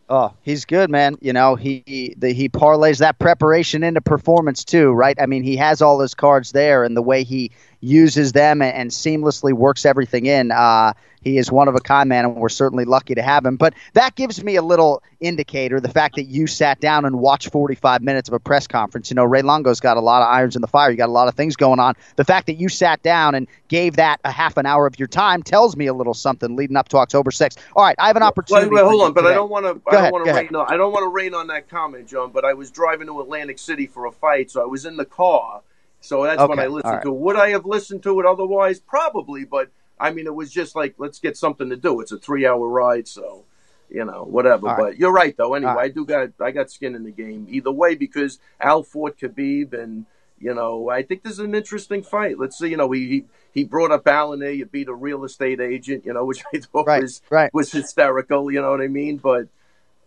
[0.09, 1.17] Oh, he's good, man.
[1.21, 5.17] You know, he he, the, he parlays that preparation into performance too, right?
[5.21, 8.75] I mean, he has all his cards there, and the way he uses them and,
[8.75, 10.51] and seamlessly works everything in.
[10.51, 13.57] Uh, he is one of a kind, man, and we're certainly lucky to have him.
[13.57, 17.53] But that gives me a little indicator the fact that you sat down and watched
[17.53, 19.11] 45 minutes of a press conference.
[19.11, 20.91] You know, Ray Longo's got a lot of irons in the fire.
[20.91, 21.95] You got a lot of things going on.
[22.17, 25.09] The fact that you sat down and gave that a half an hour of your
[25.09, 27.59] time tells me a little something leading up to October 6th.
[27.77, 28.69] All right, I have an opportunity.
[28.69, 29.33] Wait, wait hold on, but today.
[29.33, 29.91] I don't want to.
[29.91, 30.55] I don't want to rain.
[30.55, 32.31] On, I don't want to rain on that comment, John.
[32.31, 35.05] But I was driving to Atlantic City for a fight, so I was in the
[35.05, 35.61] car.
[36.01, 37.03] So that's okay, when I listened right.
[37.03, 37.13] to.
[37.13, 38.81] Would I have listened to it otherwise?
[38.81, 42.01] Probably, but I mean, it was just like, let's get something to do.
[42.01, 43.45] It's a three-hour ride, so
[43.91, 44.69] you know, whatever.
[44.69, 44.99] All but right.
[44.99, 45.55] you're right, though.
[45.55, 45.85] Anyway, right.
[45.85, 49.75] I do got I got skin in the game either way because Al fought Khabib,
[49.75, 50.07] and
[50.39, 52.39] you know, I think this is an interesting fight.
[52.39, 52.69] Let's see.
[52.69, 54.53] You know, he he, brought up Allen there.
[54.53, 57.21] You beat a real estate agent, you know, which I thought Right, was
[57.53, 58.51] was hysterical.
[58.51, 59.19] You know what I mean?
[59.19, 59.49] But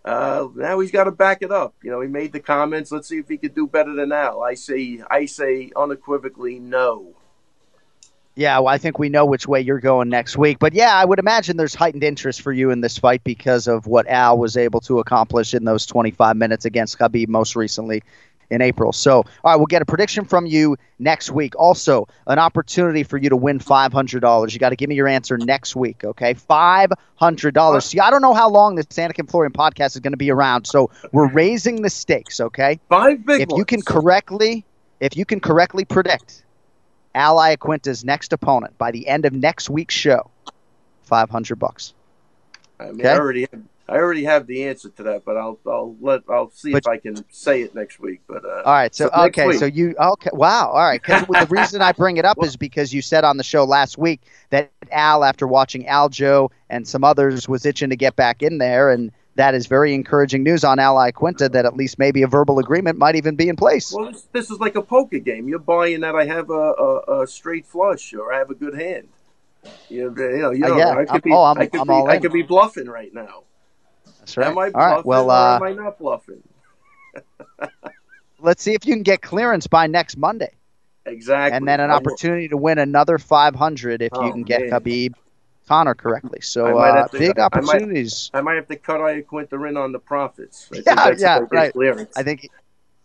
[0.05, 1.73] uh, now he's got to back it up.
[1.81, 2.91] You know, he made the comments.
[2.91, 4.41] Let's see if he could do better than Al.
[4.41, 7.15] I say I say unequivocally no.
[8.35, 10.57] Yeah, well, I think we know which way you're going next week.
[10.57, 13.85] But yeah, I would imagine there's heightened interest for you in this fight because of
[13.85, 18.01] what Al was able to accomplish in those 25 minutes against Khabib most recently
[18.49, 18.91] in April.
[18.93, 21.55] So, all right, we'll get a prediction from you next week.
[21.57, 24.53] Also, an opportunity for you to win $500.
[24.53, 26.33] You got to give me your answer next week, okay?
[26.33, 27.83] $500.
[27.83, 30.31] See, I don't know how long this Anik and Florian podcast is going to be
[30.31, 32.79] around, so we're raising the stakes, okay?
[32.89, 34.65] Five big If you can correctly,
[34.99, 36.43] if you can correctly predict
[37.15, 40.29] Al Iaquinta's next opponent by the end of next week's show.
[41.03, 41.93] Five hundred bucks.
[42.79, 43.09] I mean, Okay.
[43.09, 46.51] I already have, I already have the answer to that, but I'll I'll let I'll
[46.51, 48.21] see if I can say it next week.
[48.27, 49.59] But uh, All right, so, okay, week.
[49.59, 50.29] so you okay?
[50.31, 51.03] Wow, all right.
[51.03, 53.97] 'Cause the reason I bring it up is because you said on the show last
[53.97, 58.57] week that Al, after watching Aljo and some others, was itching to get back in
[58.57, 62.27] there, and that is very encouraging news on Al Iaquinta that at least maybe a
[62.27, 63.91] verbal agreement might even be in place.
[63.91, 65.49] Well, this, this is like a poker game.
[65.49, 68.75] You're buying that I have a, a, a straight flush or I have a good
[68.75, 69.09] hand.
[69.89, 71.81] You know, you know, you Uh, know yeah, I I'm- be, oh, I'm- I could
[71.81, 73.43] I'm be, I could be bluffing right now.
[74.23, 74.47] That's right.
[74.47, 75.05] Am I all bluffing right.
[75.05, 76.41] Well, or uh, am I not bluffing?
[78.39, 80.51] let's see if you can get clearance by next Monday.
[81.05, 81.57] Exactly.
[81.57, 84.69] and then an opportunity to win another 500 if Oh, you can get man.
[84.71, 85.13] Khabib
[85.67, 86.39] Conor correctly.
[86.39, 88.31] So might uh, to- big I might- opportunities.
[88.33, 90.69] I might have to cut Iaquinta in on the profits.
[90.71, 91.73] I think Yeah, that's yeah, if I get right.
[91.73, 92.17] clearance.
[92.17, 92.49] I think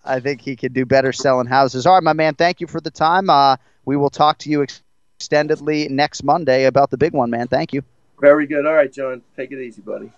[0.04, 1.86] I think he could do better selling houses.
[1.86, 2.34] All right, my man.
[2.36, 3.28] Thank you for the time.
[3.28, 4.80] Uh, we will talk to you ex-
[5.18, 7.48] extendedly next Monday about the big one, man.
[7.48, 7.82] Thank you.
[8.20, 8.64] Very good.
[8.64, 9.22] All right, Jon.
[9.36, 10.12] Take it easy, buddy.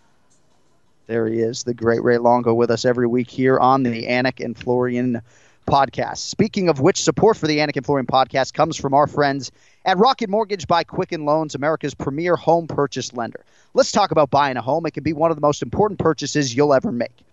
[1.11, 4.39] There he is, the great Ray Longo, with us every week here on the Anik
[4.39, 5.21] and Florian
[5.67, 6.19] podcast.
[6.19, 9.51] Speaking of which, support for the Anik and Florian podcast comes from our friends
[9.85, 13.45] at Rocket Mortgage by Quicken Loans, America's premier home purchase lender.
[13.75, 14.87] Let's talk about buying a home.
[14.87, 17.25] It can be one of the most important purchases you'll ever make.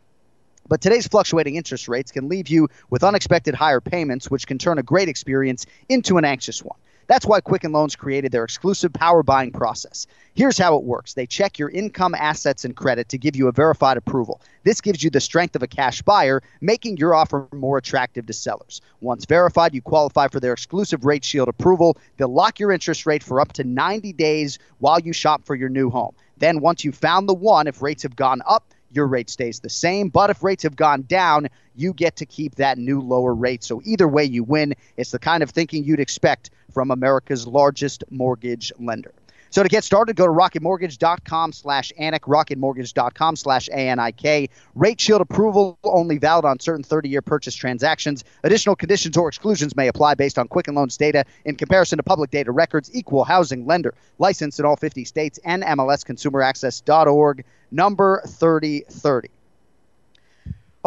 [0.68, 4.80] But today's fluctuating interest rates can leave you with unexpected higher payments, which can turn
[4.80, 6.80] a great experience into an anxious one.
[7.08, 10.08] That's why Quicken Loans created their exclusive power buying process.
[10.34, 13.52] Here's how it works they check your income, assets, and credit to give you a
[13.54, 14.41] verified approval.
[14.63, 18.34] This gives you the strength of a cash buyer, making your offer more attractive to
[18.34, 18.82] sellers.
[19.00, 21.98] Once verified, you qualify for their exclusive Rate Shield approval.
[22.17, 25.70] They'll lock your interest rate for up to 90 days while you shop for your
[25.70, 26.13] new home.
[26.39, 29.69] Then, once you've found the one, if rates have gone up, your rate stays the
[29.69, 30.10] same.
[30.10, 33.63] But if rates have gone down, you get to keep that new lower rate.
[33.63, 34.76] So either way, you win.
[34.95, 39.13] It's the kind of thinking you'd expect from America's largest mortgage lender.
[39.49, 44.49] So to get started, go to rocketmortgage.com slash Anik, rocketmortgage.com slash A-N-I-K.
[44.75, 48.23] Rate shield approval only valid on certain 30-year purchase transactions.
[48.43, 52.31] Additional conditions or exclusions may apply based on Quicken Loans data in comparison to public
[52.31, 52.93] data records.
[52.93, 53.93] Equal housing lender.
[54.19, 57.45] Licensed in all 50 states and MLSConsumerAccess.org.
[57.71, 59.29] Number 3030.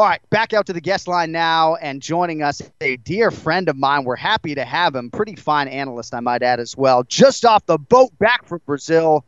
[0.00, 3.68] All right, back out to the guest line now, and joining us, a dear friend
[3.68, 4.04] of mine.
[4.04, 5.10] We're happy to have him.
[5.10, 7.02] Pretty fine analyst, I might add as well.
[7.02, 9.26] Just off the boat back from Brazil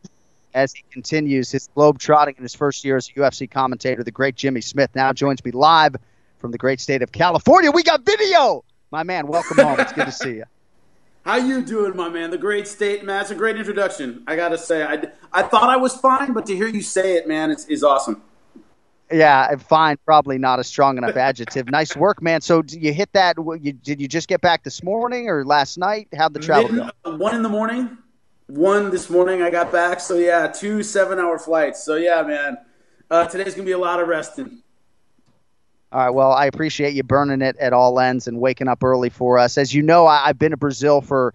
[0.54, 4.02] as he continues his globe trotting in his first year as a UFC commentator.
[4.02, 5.94] The great Jimmy Smith now joins me live
[6.38, 7.70] from the great state of California.
[7.70, 9.26] We got video, my man.
[9.26, 9.78] Welcome home.
[9.78, 10.44] It's good to see you.
[11.26, 12.30] How you doing, my man?
[12.30, 13.20] The great state, man.
[13.20, 14.24] It's a great introduction.
[14.26, 17.28] I gotta say, I, I thought I was fine, but to hear you say it,
[17.28, 18.22] man, it's, is awesome.
[19.12, 19.98] Yeah, fine.
[20.05, 21.68] Probably not a strong enough adjective.
[21.68, 22.40] Nice work, man.
[22.40, 23.37] So you hit that?
[23.61, 26.09] You, did you just get back this morning or last night?
[26.16, 27.16] How'd the travel go?
[27.16, 27.98] One in the morning,
[28.46, 29.42] one this morning.
[29.42, 31.85] I got back, so yeah, two seven-hour flights.
[31.85, 32.57] So yeah, man,
[33.11, 34.62] uh, today's gonna be a lot of resting.
[35.92, 36.11] All right.
[36.11, 39.59] Well, I appreciate you burning it at all ends and waking up early for us.
[39.59, 41.35] As you know, I, I've been to Brazil for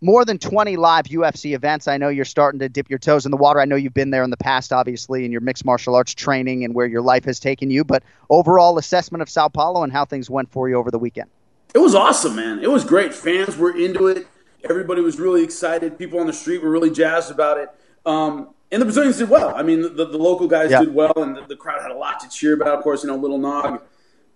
[0.00, 1.86] more than 20 live UFC events.
[1.86, 3.60] I know you're starting to dip your toes in the water.
[3.60, 6.64] I know you've been there in the past, obviously, in your mixed martial arts training
[6.64, 7.84] and where your life has taken you.
[7.84, 11.30] But overall assessment of Sao Paulo and how things went for you over the weekend.
[11.74, 12.60] It was awesome, man.
[12.60, 13.14] It was great.
[13.14, 14.26] Fans were into it.
[14.68, 15.98] Everybody was really excited.
[15.98, 17.70] People on the street were really jazzed about it.
[18.04, 19.54] Um, and the Brazilians did well.
[19.54, 20.80] I mean, the, the local guys yeah.
[20.80, 22.78] did well, and the, the, crowd had a lot to cheer about.
[22.78, 23.82] Of course, you know, Little Nog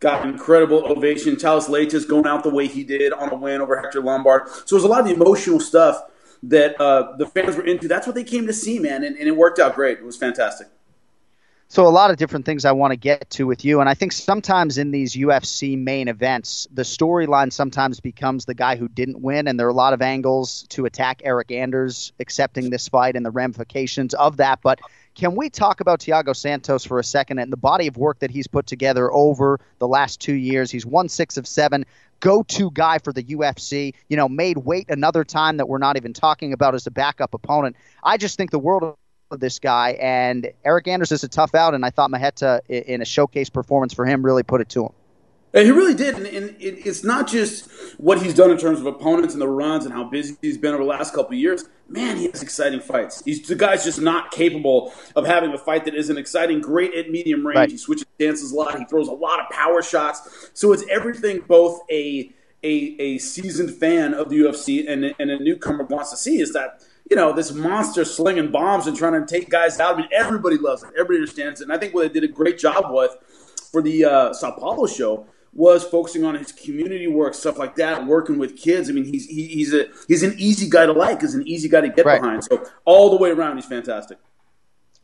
[0.05, 1.34] got incredible ovation.
[1.34, 4.46] Thales Leites going out the way he did on a win over Hector Lombard.
[4.66, 5.98] So it was a lot of the emotional stuff
[6.42, 7.88] that uh, the fans were into.
[7.88, 9.96] That's what they came to see, man, and, and it worked out great.
[9.96, 10.68] It was fantastic.
[11.68, 13.94] So a lot of different things I want to get to with you, and I
[13.94, 19.22] think sometimes in these UFC main events, the storyline sometimes becomes the guy who didn't
[19.22, 23.16] win, and there are a lot of angles to attack Eryk Anders accepting this fight
[23.16, 24.61] and the ramifications of that.
[24.62, 24.80] But
[25.15, 28.31] can we talk about Thiago Santos for a second and the body of work that
[28.31, 30.71] he's put together over the last two years?
[30.71, 31.85] He's won six of seven
[32.21, 33.95] go-to guy for the UFC.
[34.09, 37.35] You know, made weight another time that we're not even talking about as a backup
[37.35, 37.77] opponent.
[38.03, 38.97] I just think the world
[39.31, 43.01] of this guy, and Eryk Anders is a tough out, and I thought Marreta in
[43.01, 44.93] a showcase performance for him really put it to him.
[45.62, 49.34] He really did, and, and, it's not just what he's done in terms of opponents
[49.34, 51.68] and the runs and how busy he's been over the last couple of years.
[51.88, 53.22] Man, he has exciting fights.
[53.24, 56.61] He's the guy's just not capable of having a fight that isn't exciting.
[56.61, 57.57] Great at medium range.
[57.57, 57.70] Right.
[57.70, 58.76] He switches dances a lot.
[58.76, 60.50] He throws a lot of power shots.
[60.55, 62.32] So it's everything both a
[62.64, 66.52] a, a seasoned fan of the UFC and, and a newcomer wants to see is
[66.55, 69.94] that you know, this monster slinging bombs and trying to take guys out.
[69.94, 70.88] I mean, everybody loves it.
[70.94, 71.64] Everybody understands it.
[71.64, 73.14] And I think what they did a great job with
[73.70, 78.07] for the uh, Sao Paulo show was focusing on his community work, stuff like that,
[78.07, 78.90] working with kids.
[78.90, 81.68] I mean, he's he, he's a he's an easy guy to like, he's an easy
[81.68, 82.20] guy to get right.
[82.20, 82.44] behind.
[82.44, 84.18] So all the way around, he's fantastic.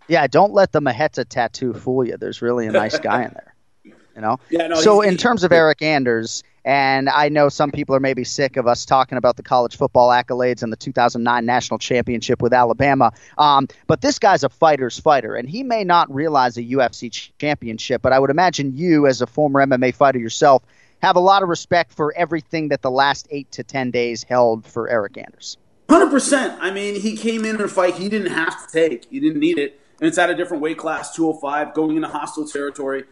[0.08, 2.16] Yeah, don't let the Marreta tattoo fool you.
[2.16, 3.54] There's really a nice guy in there.
[3.84, 4.40] You know.
[4.50, 8.24] Yeah, no, so in terms of Eryk Anders, and I know some people are maybe
[8.24, 12.52] sick of us talking about the college football accolades and the 2009 national championship with
[12.52, 13.12] Alabama.
[13.38, 18.02] Um, but this guy's a fighter's fighter, and he may not realize a UFC championship,
[18.02, 20.62] but I would imagine you, as a former MMA fighter yourself,
[21.02, 24.66] have a lot of respect for everything that the last eight to 10 days held
[24.66, 25.56] for Eryk Anders.
[25.88, 26.58] 100%.
[26.60, 29.58] I mean, he came in a fight he didn't have to take, he didn't need
[29.58, 29.80] it.
[30.00, 33.04] And it's at a different weight class, 205, going into hostile territory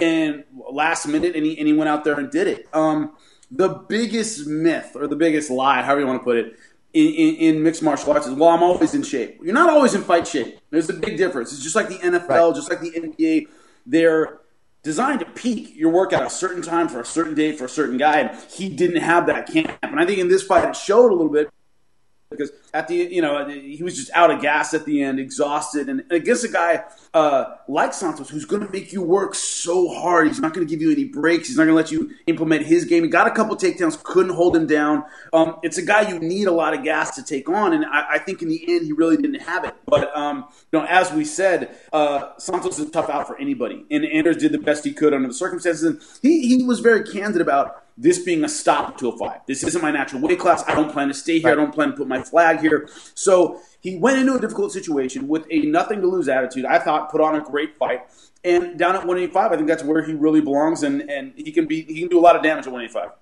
[0.00, 2.68] and last minute, and he, and he went out there and did it.
[2.72, 3.12] Um,
[3.50, 6.56] the biggest myth or the biggest lie, however you want to put it,
[6.92, 9.40] in, in, in, mixed martial arts is, well, I'm always in shape.
[9.42, 10.58] You're not always in fight shape.
[10.70, 11.52] There's a big difference.
[11.52, 12.54] It's just like the NFL, right.
[12.54, 13.48] just like the NBA.
[13.84, 14.40] They're
[14.84, 17.68] designed to peak your work at a certain time for a certain day for a
[17.68, 19.76] certain guy, and he didn't have that camp.
[19.82, 21.50] And I think in this fight, it showed a little bit
[22.36, 25.88] because at the you know he was just out of gas at the end, exhausted,
[25.88, 30.26] and against a guy uh, like Santos who's going to make you work so hard.
[30.26, 31.48] He's not going to give you any breaks.
[31.48, 33.04] He's not going to let you implement his game.
[33.04, 35.04] He got a couple takedowns, couldn't hold him down.
[35.32, 38.14] Um, it's a guy you need a lot of gas to take on, and I,
[38.14, 39.74] I think in the end he really didn't have it.
[39.86, 43.84] But um, you know, as we said, uh, Santos is a tough out for anybody,
[43.90, 45.84] and Anders did the best he could under the circumstances.
[45.84, 49.40] And he he was very candid about this being a stop to a five.
[49.46, 50.64] This isn't my natural weight class.
[50.66, 51.52] I don't plan to stay here.
[51.52, 52.88] I don't plan to put my flag here.
[53.14, 56.64] So he went into a difficult situation with a nothing to lose attitude.
[56.64, 58.06] I thought put on a great fight.
[58.42, 61.66] And down at 185, I think that's where he really belongs, and, and he can
[61.66, 63.16] be he can do a lot of damage at 185.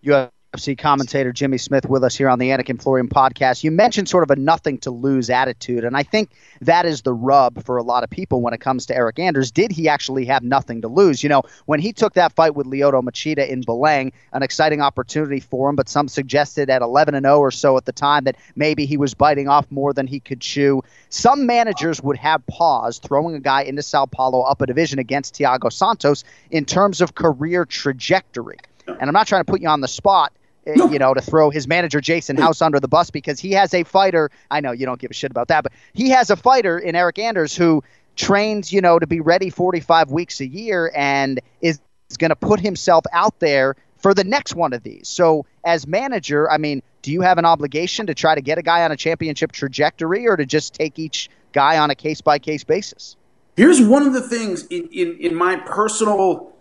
[0.00, 3.62] You UFC commentator Jimmy Smith with us here on the Anik and Florian podcast.
[3.62, 6.30] You mentioned sort of a nothing to lose attitude, and I think
[6.62, 9.50] that is the rub for a lot of people when it comes to Eryk Anders.
[9.50, 11.22] Did he actually have nothing to lose?
[11.22, 15.38] You know, when he took that fight with Lyoto Machida in Belém, an exciting opportunity
[15.38, 18.36] for him, but some suggested at 11 and 0 or so at the time that
[18.56, 20.82] maybe he was biting off more than he could chew.
[21.10, 25.34] Some managers would have pause throwing a guy into Sao Paulo up a division against
[25.34, 28.56] Thiago Santos in terms of career trajectory.
[28.88, 30.32] And I'm not trying to put you on the spot,
[30.66, 33.74] eh, you know, to throw his manager Jason House under the bus because he has
[33.74, 34.30] a fighter.
[34.50, 36.94] I know you don't give a shit about that, but he has a fighter in
[36.94, 37.82] Eryk Anders who
[38.16, 41.80] trains, you know, to be ready 45 weeks a year and is
[42.18, 45.08] going to put himself out there for the next one of these.
[45.08, 48.62] So, as manager, I mean, do you have an obligation to try to get a
[48.62, 52.38] guy on a championship trajectory or to just take each guy on a case by
[52.38, 53.16] case basis?
[53.56, 56.52] Here's one of the things in, in, in my personal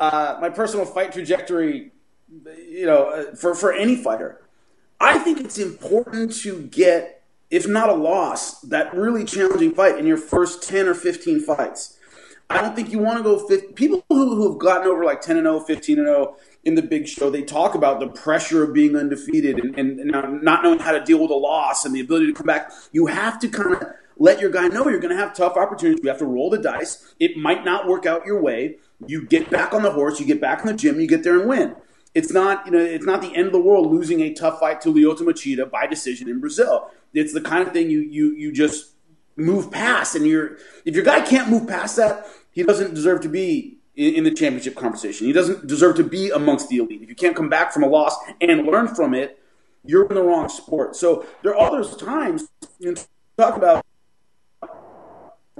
[0.00, 1.92] uh, my personal fight trajectory,
[2.68, 4.40] you know, uh, for, for any fighter,
[4.98, 10.06] I think it's important to get, if not a loss, that really challenging fight in
[10.06, 11.98] your first 10 or 15 fights.
[12.48, 15.20] I don't think you want to go 50, people who, who have gotten over like
[15.20, 18.62] 10 and 0, 15 and 0 in the big show, they talk about the pressure
[18.64, 21.94] of being undefeated and, and, and not knowing how to deal with a loss and
[21.94, 22.72] the ability to come back.
[22.92, 23.82] You have to kind of
[24.20, 26.04] let your guy know you're going to have tough opportunities.
[26.04, 27.14] You have to roll the dice.
[27.18, 28.76] It might not work out your way.
[29.06, 31.40] You get back on the horse, you get back in the gym, you get there
[31.40, 31.74] and win.
[32.14, 34.82] It's not, you know, it's not the end of the world losing a tough fight
[34.82, 36.90] to Lyoto Machida by decision in Brazil.
[37.14, 38.92] It's the kind of thing you you you just
[39.36, 43.28] move past, and you're if your guy can't move past that, he doesn't deserve to
[43.28, 45.28] be in, in the championship conversation.
[45.28, 47.00] He doesn't deserve to be amongst the elite.
[47.00, 49.40] If you can't come back from a loss and learn from it,
[49.84, 50.96] you're in the wrong sport.
[50.96, 52.48] So there are those times
[52.80, 53.00] you know,
[53.38, 53.84] talk about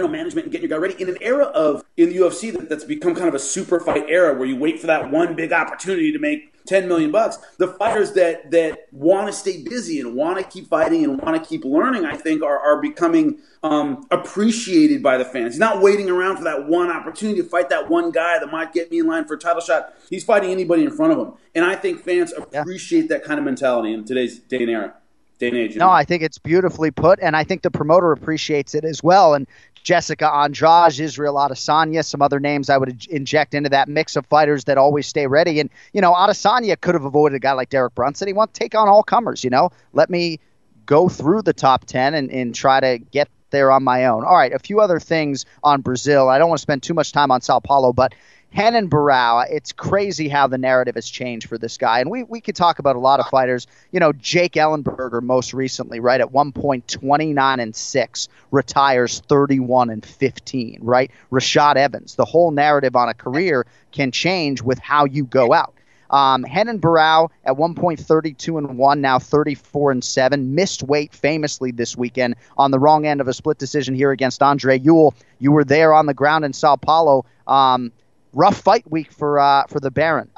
[0.08, 2.84] management and getting your guy ready in an era of in the UFC that, that's
[2.84, 6.12] become kind of a super fight era where you wait for that one big opportunity
[6.12, 7.38] to make 10 million bucks.
[7.58, 11.42] The fighters that that want to stay busy and want to keep fighting and want
[11.42, 15.54] to keep learning, I think, are, are becoming um, appreciated by the fans.
[15.54, 18.72] He's not waiting around for that one opportunity to fight that one guy that might
[18.72, 19.94] get me in line for a title shot.
[20.08, 21.34] He's fighting anybody in front of him.
[21.54, 23.18] And I think fans appreciate yeah.
[23.18, 24.94] that kind of mentality in today's day and era.
[25.38, 25.88] Day and age, no?
[25.88, 29.32] I think it's beautifully put, and I think the promoter appreciates it as well.
[29.32, 29.46] And
[29.82, 34.64] Jessica Andrade, Israel Adesanya, some other names I would inject into that mix of fighters
[34.64, 35.60] that always stay ready.
[35.60, 38.28] And, you know, Adesanya could have avoided a guy like Derek Brunson.
[38.28, 39.70] He wants to take on all comers, you know.
[39.92, 40.38] Let me
[40.86, 44.24] go through the top 10 and, and try to get there on my own.
[44.24, 46.28] All right, a few other things on Brazil.
[46.28, 48.14] I don't want to spend too much time on Sao Paulo, but
[48.54, 52.00] Barão, it's crazy how the narrative has changed for this guy.
[52.00, 53.66] And we, we could talk about a lot of fighters.
[53.92, 59.90] You know, Jake Ellenberger most recently, right, at one point 29 and 6, retires 31
[59.90, 61.10] and 15, right?
[61.30, 62.14] Rashad Evans.
[62.16, 65.74] The whole narrative on a career can change with how you go out.
[66.10, 70.54] Um, Renan Barão at one point 32 and 1, now 34 and 7.
[70.54, 74.42] Missed weight famously this weekend on the wrong end of a split decision here against
[74.42, 75.14] Andre Ewell.
[75.38, 77.24] You were there on the ground in Sao Paulo.
[77.46, 77.92] Um,
[78.32, 80.30] rough fight week for uh, for the Baron.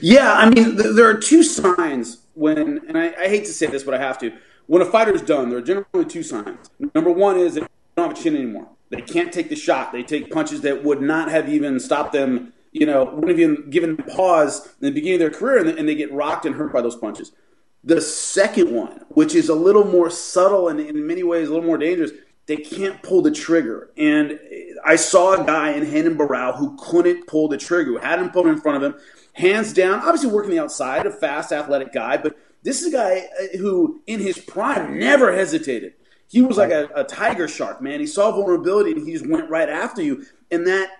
[0.00, 3.66] Yeah, I mean, th- there are two signs when, and I, I, hate to say
[3.66, 4.32] this, but I have to.
[4.66, 6.70] When a fighter's done, there are generally two signs.
[6.94, 8.68] Number one is they don't have a chin anymore.
[8.90, 9.92] They can't take the shot.
[9.92, 13.70] They take punches that would not have even stopped them, you know, wouldn't have even
[13.70, 16.54] given them pause in the beginning of their career, and, and they get rocked and
[16.54, 17.32] hurt by those punches.
[17.84, 21.66] The second one, which is a little more subtle and in many ways a little
[21.66, 22.12] more dangerous,
[22.46, 23.90] they can't pull the trigger.
[23.96, 24.38] And
[24.84, 28.30] I saw a guy in Renan Barão who couldn't pull the trigger, who had him
[28.30, 29.00] put in front of him,
[29.34, 33.28] hands down, obviously working the outside, a fast, athletic guy, but this is a guy
[33.40, 35.94] uh, who, in his prime, never hesitated.
[36.28, 38.00] He was like a, a tiger shark, man.
[38.00, 40.24] He saw vulnerability and he just went right after you.
[40.50, 40.90] And that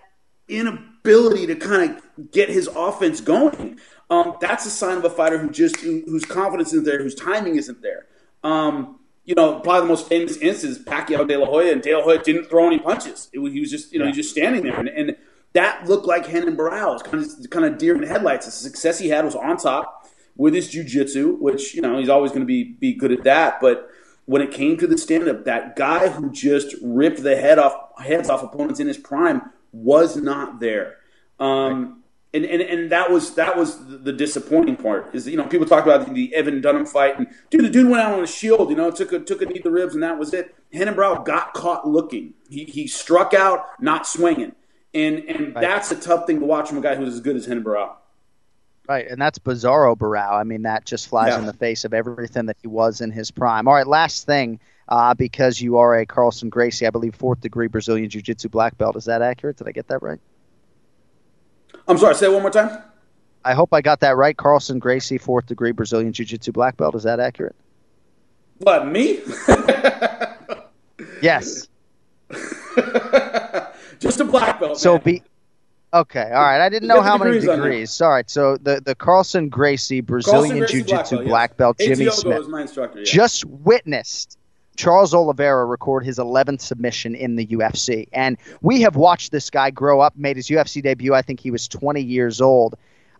[0.47, 3.79] inability to kind of get his offense going,
[4.09, 7.15] um, that's a sign of a fighter who just who, whose confidence isn't there, whose
[7.15, 8.05] timing isn't there.
[8.43, 11.95] Um, you know, probably the most famous instance is Pacquiao De La Hoya, and De
[11.95, 13.29] La Hoya didn't throw any punches.
[13.31, 14.11] It, he was just, you know, yeah.
[14.11, 15.15] he was just standing there, and, and
[15.53, 17.01] that looked like Renan Barão.
[17.03, 18.45] kind of kind of deer in the headlights.
[18.45, 22.31] The success he had was on top with his jiu-jitsu, which you know he's always
[22.31, 23.61] going to be be good at that.
[23.61, 23.89] But
[24.25, 28.29] when it came to the stand-up, that guy who just ripped the head off heads
[28.29, 30.97] off opponents in his prime was not there.
[31.39, 32.02] Um,
[32.33, 35.83] and, and and that was that was the disappointing part is you know people talk
[35.85, 38.75] about the Evan Dunham fight and dude the dude went out on a shield you
[38.75, 40.55] know took a took a knee to the ribs and that was it.
[40.73, 42.33] Barão got caught looking.
[42.49, 44.53] He he struck out not swinging,
[44.93, 45.61] and and right.
[45.61, 47.91] that's a tough thing to watch from a guy who's as good as Barão.
[48.89, 50.33] Right, and that's Bizarro Barão.
[50.33, 51.39] I mean, that just flies yeah.
[51.39, 53.65] in the face of everything that he was in his prime.
[53.67, 54.59] All right, last thing,
[54.89, 58.77] uh, because you are a Carlson Gracie, I believe fourth degree Brazilian Jiu Jitsu black
[58.77, 58.97] belt.
[58.97, 59.55] Is that accurate?
[59.55, 60.19] Did I get that right?
[61.87, 62.81] I'm sorry, say it one more time.
[63.45, 64.35] I hope I got that right.
[64.35, 66.95] Carlson Gracie, fourth degree Brazilian Jiu Jitsu black belt.
[66.95, 67.55] Is that accurate?
[68.59, 69.19] What, me?
[71.21, 71.67] yes.
[73.99, 74.77] Just a black belt.
[74.79, 75.21] So be
[75.93, 76.31] okay.
[76.33, 76.61] All right.
[76.61, 78.01] I didn't know how many degrees.
[78.01, 78.29] All right.
[78.29, 81.97] So the, the Carlson Gracie Brazilian Jiu Jitsu black belt, yes.
[81.97, 83.03] Jimmy Smith, yeah.
[83.03, 84.37] just witnessed
[84.75, 88.07] Charles Oliveira record his 11th submission in the UFC.
[88.13, 91.13] And we have watched this guy grow up, made his UFC debut.
[91.13, 92.75] I think he was 20 years old.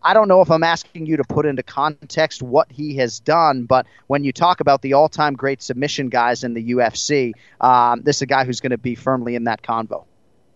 [0.05, 3.63] I don't know if I'm asking you to put into context what he has done,
[3.63, 7.31] but when you talk about the all time great submission guys in the UFC,
[7.61, 10.03] um, this is a guy who's going to be firmly in that convo.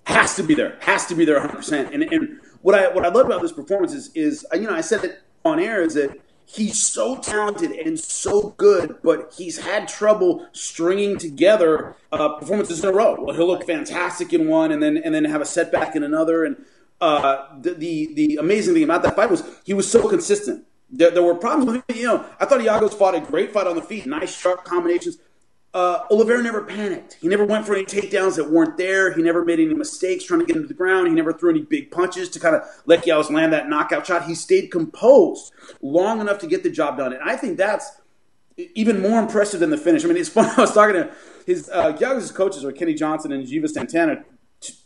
[0.06, 0.78] Has to be there.
[0.82, 1.94] Has to be there 100%.
[1.94, 4.82] And, and what I what I love about this performance is, is you know, I
[4.82, 6.18] said it on air is that
[6.48, 12.90] he's so talented and so good, but he's had trouble stringing together uh, performances in
[12.90, 13.18] a row.
[13.20, 16.46] Well, he'll look fantastic in one, and then and then have a setback in another.
[16.46, 16.66] And
[17.02, 20.66] uh, the, the, the amazing thing about that fight was he was so consistent.
[20.90, 21.98] There, there were problems with him.
[21.98, 25.18] You know, I thought Giagos fought a great fight on the feet, nice sharp combinations
[25.78, 27.18] uh, Oliveira never panicked.
[27.22, 29.14] He never went for any takedowns that weren't there.
[29.14, 31.08] He never made any mistakes trying to get into the ground.
[31.08, 34.26] He never threw any big punches to kind of let Giagos land that knockout shot.
[34.26, 35.54] He stayed composed
[35.84, 37.14] long enough to get the job done.
[37.14, 38.02] And I think that's
[38.58, 40.04] even more impressive than the finish.
[40.04, 40.52] I mean, it's fun.
[40.58, 41.12] I was talking to
[41.46, 44.26] his uh, Giagos' coaches are Kenny Johnson and Giva Santana,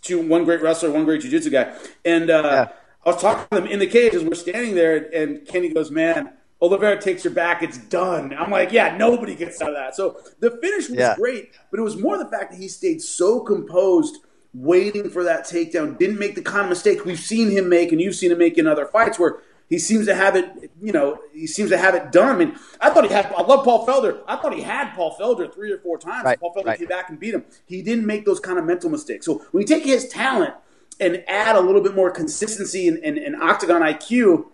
[0.01, 1.73] two, one great wrestler, one great jiu-jitsu guy.
[2.03, 2.71] And uh, yeah.
[3.05, 5.89] I was talking to them in the cage as we're standing there, and Kenny goes,
[5.89, 8.33] man– Oliveira takes her back, it's done.
[8.33, 9.95] I'm like, yeah, nobody gets out of that.
[9.95, 11.15] So the finish was yeah.
[11.15, 14.17] great, but it was more the fact that he stayed so composed,
[14.53, 17.99] waiting for that takedown, didn't make the kind of mistake we've seen him make and
[17.99, 19.39] you've seen him make in other fights where
[19.71, 20.69] he seems to have it.
[20.81, 22.35] You know, he seems to have it done.
[22.35, 23.27] I mean, I thought he had.
[23.27, 24.21] I love Paul Felder.
[24.27, 26.25] I thought he had Paul Felder three or four times.
[26.25, 26.77] Right, Paul Felder right.
[26.77, 27.45] came back and beat him.
[27.65, 29.25] He didn't make those kind of mental mistakes.
[29.25, 30.53] So when you take his talent
[30.99, 34.47] and add a little bit more consistency and, and, and octagon IQ,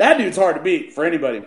[0.00, 1.42] that dude's hard to beat for anybody.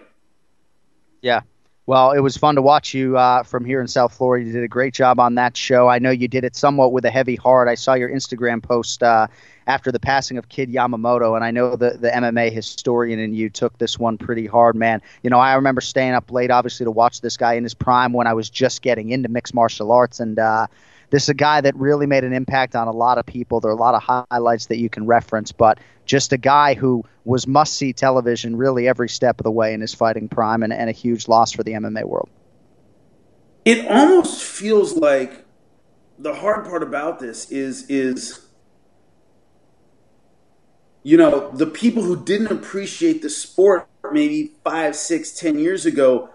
[1.22, 1.41] Yeah.
[1.88, 4.45] Well, it was fun to watch you uh, from here in South Florida.
[4.45, 5.89] You did a great job on that show.
[5.89, 7.68] I know you did it somewhat with a heavy heart.
[7.68, 9.28] I saw your Instagram post uh,
[9.66, 13.49] after the passing of Kid Yamamoto, and I know the, the MMA historian in you
[13.49, 15.01] took this one pretty hard, man.
[15.24, 18.14] You know, I remember staying up late, obviously, to watch this guy in his prime
[18.14, 20.68] when I was just getting into mixed martial arts, and uh,
[21.14, 23.59] this is a guy that really made an impact on a lot of people.
[23.59, 27.03] There are a lot of highlights that you can reference, but just a guy who
[27.24, 30.74] was must see television really every step of the way in his fighting prime and,
[30.74, 32.32] and a huge loss for the MMA world.
[33.64, 35.45] It almost feels like
[36.18, 38.47] the hard part about this is is
[41.03, 46.32] you know the people who didn't appreciate the sport maybe five, six, ten years ago.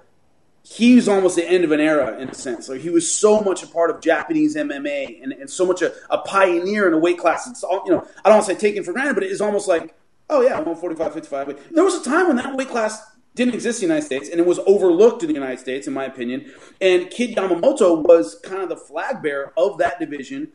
[0.70, 2.68] He was almost the end of an era in a sense.
[2.68, 5.94] Like he was so much a part of Japanese MMA and, and so much a,
[6.10, 7.48] a pioneer in a weight class.
[7.48, 9.40] It's all, you know, I don't want to say taken for granted, but it is
[9.40, 9.94] almost like,
[10.28, 11.70] oh yeah, 145, 55.
[11.70, 13.02] There was a time when that weight class
[13.34, 15.94] didn't exist in the United States and it was overlooked in the United States, in
[15.94, 16.52] my opinion.
[16.82, 20.52] And Kid Yamamoto was kind of the flag bearer of that division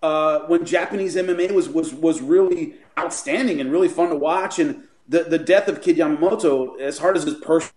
[0.00, 4.60] uh, when Japanese MMA was, was, was really outstanding and really fun to watch.
[4.60, 7.72] And the, the death of Kid Yamamoto, as hard as his personal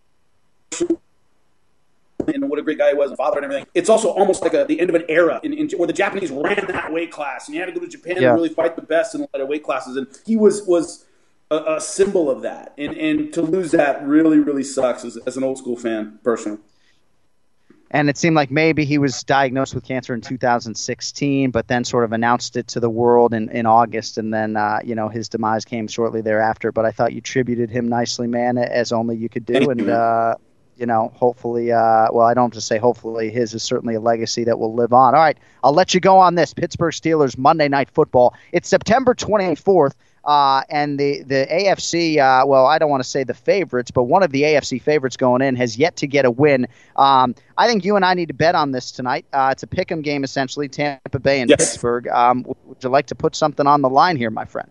[2.27, 3.65] and what a great guy he was, and father and everything.
[3.73, 6.31] It's also almost like a, the end of an era in, in, where the Japanese
[6.31, 8.29] ran that weight class, and you had to go to Japan Yeah.
[8.29, 9.95] and really fight the best in a lot of weight classes.
[9.95, 11.05] And he was was
[11.51, 15.37] a, a symbol of that, and and to lose that really really sucks as, as
[15.37, 16.59] an old school fan personally.
[17.91, 22.03] And it seemed like maybe he was diagnosed with cancer in 2016, but then sort
[22.03, 24.19] of announced it to the world in, in August.
[24.19, 26.71] And then, uh, you know, his demise came shortly thereafter.
[26.71, 29.71] But I thought you tributed him nicely, man, as only you could do.
[29.71, 30.35] And, uh,
[30.79, 33.99] you know, hopefully, uh, well, I don't have to say hopefully, his is certainly a
[33.99, 35.13] legacy that will live on.
[35.13, 38.33] All right, I'll let you go on this Pittsburgh Steelers Monday Night Football.
[38.53, 39.93] It's September 24th.
[40.25, 44.03] Uh, and the the AFC, uh, well, I don't want to say the favorites, but
[44.03, 46.67] one of the AFC favorites going in has yet to get a win.
[46.97, 49.25] Um, I think you and I need to bet on this tonight.
[49.31, 51.71] Uh, it's a pick'em game essentially, Tampa Bay and Yes.
[51.71, 52.07] Pittsburgh.
[52.09, 54.69] Um, would you like to put something on the line here, my friend?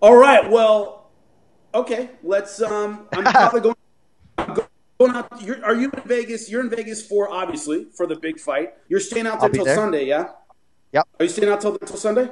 [0.00, 1.10] All right, well,
[1.74, 2.60] okay, let's.
[2.60, 4.68] Um, I'm probably going.
[4.98, 5.42] Going out.
[5.42, 6.50] You're, are you in Vegas?
[6.50, 8.74] You're in Vegas for obviously for the big fight.
[8.88, 9.74] You're staying out there I'll till there.
[9.74, 10.28] Sunday, yeah?
[10.92, 11.08] Yep.
[11.18, 12.30] Are you staying out till till Sunday?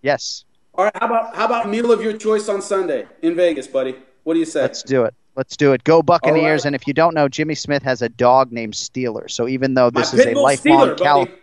[0.00, 0.44] Yes,
[0.74, 0.96] All right.
[0.96, 3.96] How about how about meal of your choice on Sunday in Vegas, buddy?
[4.24, 4.62] What do you say?
[4.62, 5.14] let's do it.
[5.34, 5.84] Let's do it.
[5.84, 6.60] Go Buccaneers!
[6.60, 6.66] Right.
[6.66, 9.30] And if you don't know, Jimmy Smith has a dog named Steeler.
[9.30, 11.36] So even though this My is a lifelong Steeler, Cal- buddy.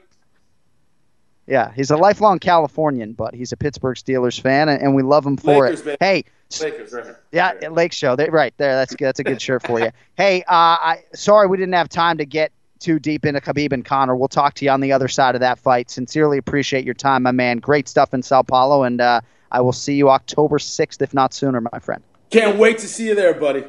[1.48, 5.26] Yeah, he's a lifelong Californian, but he's a Pittsburgh Steelers fan, and, and we love
[5.26, 5.86] him for Lakers, it.
[5.86, 5.98] baby.
[6.00, 6.24] Hey,
[6.60, 7.20] Lakers, right here.
[7.32, 8.76] yeah, Lake Show, they, right there.
[8.76, 8.96] That's.
[9.00, 9.92] That's a good shirt for you.
[10.18, 13.84] Hey, uh, I sorry we didn't have time to get too deep into Khabib and
[13.84, 14.16] Conor.
[14.16, 15.90] We'll talk to you on the other side of that fight.
[15.90, 17.58] Sincerely appreciate your time, my man.
[17.58, 19.22] Great stuff in Sao Paulo, and uh,
[19.52, 22.02] I will see you October sixth, if not sooner, my friend.
[22.30, 23.66] Can't wait to see you there, buddy.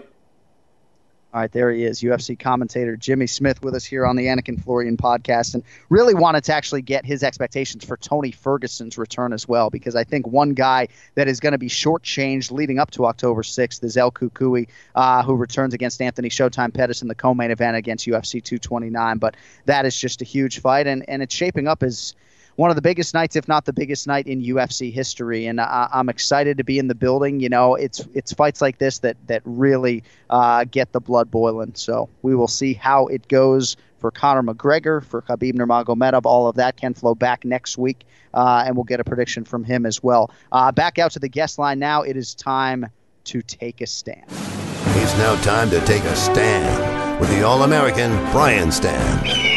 [1.35, 4.49] All right, there he is, UFC commentator Jimmy Smith with us here on the Anik
[4.49, 9.35] and Florian podcast, and really wanted to actually get his expectations for Tony Ferguson's return
[9.35, 12.91] as well, because I think one guy that is going to be shortchanged leading up
[12.93, 17.15] to October 6th is El Cucuy, uh, who returns against Anthony Showtime Pettis in the
[17.15, 19.19] co-main event against UFC 229.
[19.19, 22.15] But that is just a huge fight, and, and it's shaping up as
[22.57, 25.89] one of the biggest nights, if not the biggest night in UFC history, and I,
[25.93, 27.41] I'm excited to be in the building.
[27.41, 31.75] You know, it's it's fights like this that that really uh, get the blood boiling.
[31.75, 36.23] So we will see how it goes for Conor McGregor, for Khabib Nurmagomedov.
[36.25, 38.05] All of that can flow back next week,
[38.35, 40.31] uh, and we'll get a prediction from him as well.
[40.51, 42.03] Uh, back out to the guest line now.
[42.03, 42.87] It is time
[43.25, 44.25] to take a stand.
[44.29, 49.56] It's now time to take a stand with the All American Brian Stann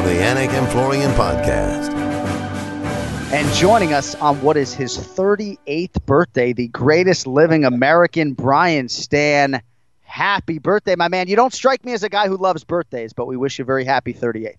[0.00, 1.92] on the Anik and Florian podcast.
[3.32, 9.60] And joining us on what is his 38th birthday, the greatest living American, Brian Stann.
[10.00, 11.28] Happy birthday, my man.
[11.28, 13.66] You don't strike me as a guy who loves birthdays, but we wish you a
[13.66, 14.56] very happy 38th.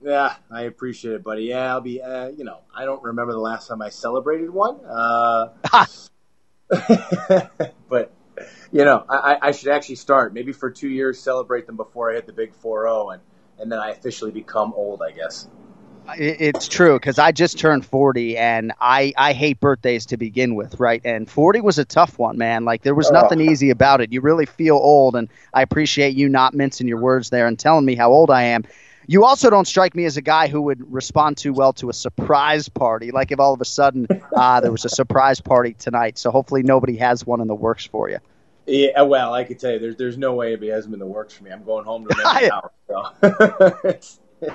[0.00, 1.44] Yeah, I appreciate it, buddy.
[1.44, 2.00] Yeah, I'll be.
[2.00, 4.78] Uh, you know, I don't remember the last time I celebrated one.
[4.84, 5.48] Uh,
[7.88, 8.12] but
[8.70, 10.32] you know, I, I should actually start.
[10.32, 13.22] Maybe for two years, celebrate them before I hit the big four zero, and
[13.58, 15.02] and then I officially become old.
[15.02, 15.48] I guess.
[16.16, 20.78] It's true because I just turned 40 and I, I hate birthdays to begin with,
[20.78, 21.00] right?
[21.04, 22.64] And 40 was a tough one, man.
[22.64, 24.12] Like there was nothing easy about it.
[24.12, 27.84] You really feel old, and I appreciate you not mincing your words there and telling
[27.84, 28.64] me how old I am.
[29.08, 31.92] You also don't strike me as a guy who would respond too well to a
[31.92, 33.12] surprise party.
[33.12, 36.18] Like if all of a sudden uh, there was a surprise party tonight.
[36.18, 38.18] So hopefully nobody has one in the works for you.
[38.66, 41.34] Yeah, well, I could tell you, there's there's no way it hasn't been the works
[41.34, 41.50] for me.
[41.50, 42.72] I'm going home to an hour.
[42.88, 44.50] So,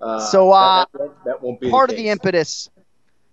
[0.00, 2.70] uh, so uh, that, that, that, won't be part the of the impetus.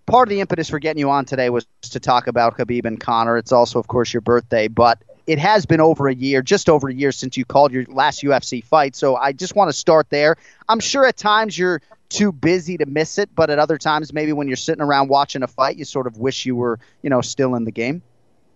[0.05, 2.99] Part of the impetus for getting you on today was to talk about Khabib and
[2.99, 3.37] Conor.
[3.37, 6.89] It's also, of course, your birthday, but it has been over a year, just over
[6.89, 8.95] a year since you called your last UFC fight.
[8.95, 10.35] So I just want to start there.
[10.67, 14.33] I'm sure at times you're too busy to miss it, but at other times, maybe
[14.33, 17.21] when you're sitting around watching a fight, you sort of wish you were, you know,
[17.21, 18.01] still in the game.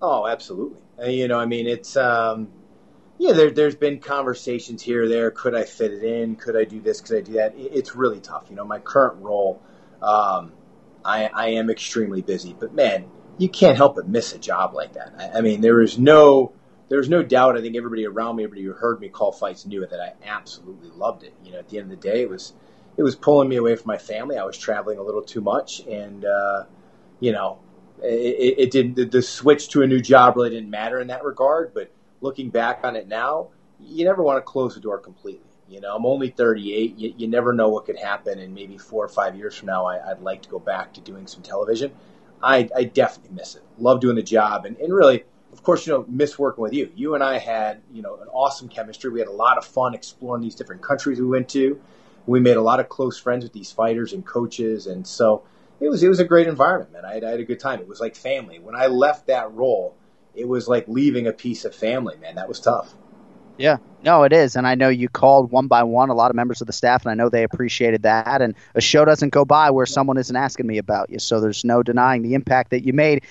[0.01, 0.79] Oh, absolutely.
[1.01, 2.49] Uh, you know, I mean, it's um,
[3.17, 3.33] yeah.
[3.33, 5.31] There, there's been conversations here there.
[5.31, 6.35] Could I fit it in?
[6.35, 7.01] Could I do this?
[7.01, 7.53] Could I do that?
[7.57, 8.47] It's really tough.
[8.49, 9.61] You know, my current role,
[10.01, 10.53] um,
[11.03, 12.55] I, I am extremely busy.
[12.57, 13.05] But man,
[13.37, 15.13] you can't help but miss a job like that.
[15.17, 16.53] I, I mean, there is no
[16.89, 17.57] there's no doubt.
[17.57, 20.13] I think everybody around me, everybody who heard me call fights, knew it that I
[20.27, 21.33] absolutely loved it.
[21.43, 22.53] You know, at the end of the day, it was
[22.97, 24.37] it was pulling me away from my family.
[24.37, 26.65] I was traveling a little too much, and uh,
[27.19, 27.59] you know,
[28.01, 31.23] it, it did the, the switch to a new job really didn't matter in that
[31.23, 31.73] regard.
[31.73, 31.91] But
[32.21, 35.45] looking back on it now, you never want to close the door completely.
[35.67, 36.97] You know, I'm only 38.
[36.97, 39.85] You, you never know what could happen, and maybe four or five years from now,
[39.85, 41.91] I, would like to go back to doing some television.
[42.41, 43.63] I, I definitely miss it.
[43.79, 46.91] Love doing the job, and, and really, of course, you know, miss working with you.
[46.95, 49.09] You and I had, you know, an awesome chemistry.
[49.09, 51.79] We had a lot of fun exploring these different countries we went to.
[52.25, 55.43] We made a lot of close friends with these fighters and coaches, and so
[55.83, 57.05] it was it was a great environment, man.
[57.05, 57.79] I had, I had a good time.
[57.79, 58.59] It was like family.
[58.59, 59.95] When I left that role,
[60.33, 62.35] it was like leaving a piece of family, man.
[62.35, 62.93] That was tough.
[63.57, 66.35] Yeah, no, it is, and I know you called one by one a lot of
[66.35, 68.41] members of the staff, and I know they appreciated that.
[68.41, 71.63] And a show doesn't go by where someone isn't asking me about you, so there's
[71.63, 73.23] no denying the impact that you made.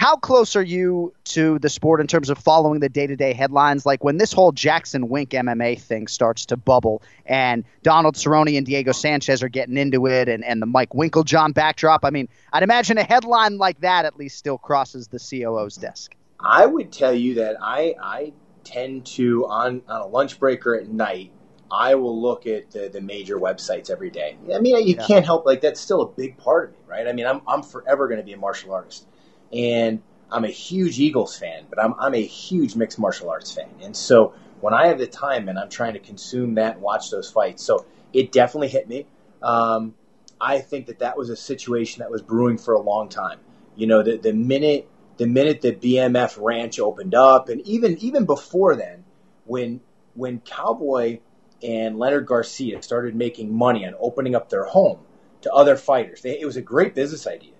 [0.00, 3.34] How close are you to the sport in terms of following the day to day
[3.34, 3.84] headlines?
[3.84, 8.64] Like when this whole Jackson Wink MMA thing starts to bubble and Donald Cerrone and
[8.64, 12.06] Diego Sanchez are getting into it and, and the Mike Winkeljohn backdrop.
[12.06, 16.14] I mean, I'd imagine a headline like that at least still crosses the COO's desk.
[16.42, 18.32] I would tell you that I, I
[18.64, 21.30] tend to, on, on a lunch break or at night,
[21.70, 24.38] I will look at the, the major websites every day.
[24.50, 25.06] I mean, you yeah.
[25.06, 27.06] can't help, like, that's still a big part of me, right?
[27.06, 29.06] I mean, I'm, I'm forever going to be a martial artist
[29.52, 33.68] and I'm a huge Eagles fan, but I'm I'm a huge mixed martial arts fan,
[33.82, 37.10] and so when I have the time and I'm trying to consume that and watch
[37.10, 39.06] those fights, so it definitely hit me.
[39.42, 39.94] Um,
[40.40, 43.40] I think that that was a situation that was brewing for a long time.
[43.76, 48.24] You know, the the minute the minute the BMF Ranch opened up, and even even
[48.24, 49.04] before then,
[49.44, 49.80] when
[50.14, 51.20] when Cowboy
[51.62, 55.00] and Leonard Garcia started making money on opening up their home
[55.42, 57.52] to other fighters, they, it was a great business idea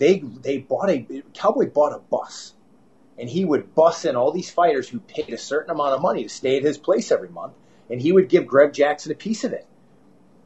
[0.00, 2.54] they they bought a Cowboy bought a bus,
[3.18, 6.22] and he would bus in all these fighters who paid a certain amount of money
[6.22, 7.52] to stay at his place every month,
[7.90, 9.66] and he would give Greg Jackson a piece of it.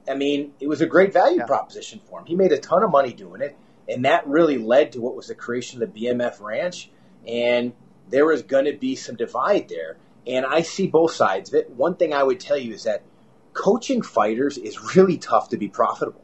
[0.08, 1.46] I mean, it was a great value yeah.
[1.46, 2.26] proposition for him.
[2.26, 3.56] He made a ton of money doing it,
[3.88, 6.90] and that really led to what was the creation of the BMF Ranch.
[7.26, 7.72] And
[8.10, 9.96] there was going to be some divide there,
[10.26, 11.70] and I see both sides of it.
[11.70, 13.02] One thing I would tell you is that
[13.52, 16.23] coaching fighters is really tough to be profitable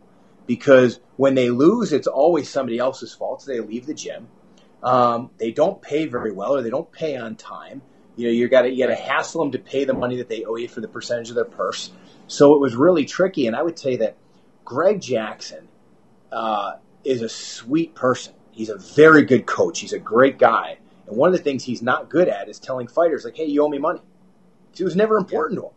[0.51, 3.41] because when they lose, it's always somebody else's fault.
[3.41, 4.27] So they leave the gym.
[4.83, 7.83] Um, they don't pay very well, or they don't pay on time.
[8.17, 10.29] You know, you got to you got to hassle them to pay the money that
[10.29, 11.93] they owe you for the percentage of their purse.
[12.27, 13.47] So it was really tricky.
[13.47, 14.17] And I would say that
[14.65, 15.69] Greg Jackson
[16.33, 18.35] uh, is a sweet person.
[18.51, 19.79] He's a very good coach.
[19.79, 20.79] He's a great guy.
[21.07, 23.63] And one of the things he's not good at is telling fighters like, "Hey, you
[23.63, 24.03] owe me money."
[24.77, 25.61] It was never important yeah.
[25.61, 25.75] to him.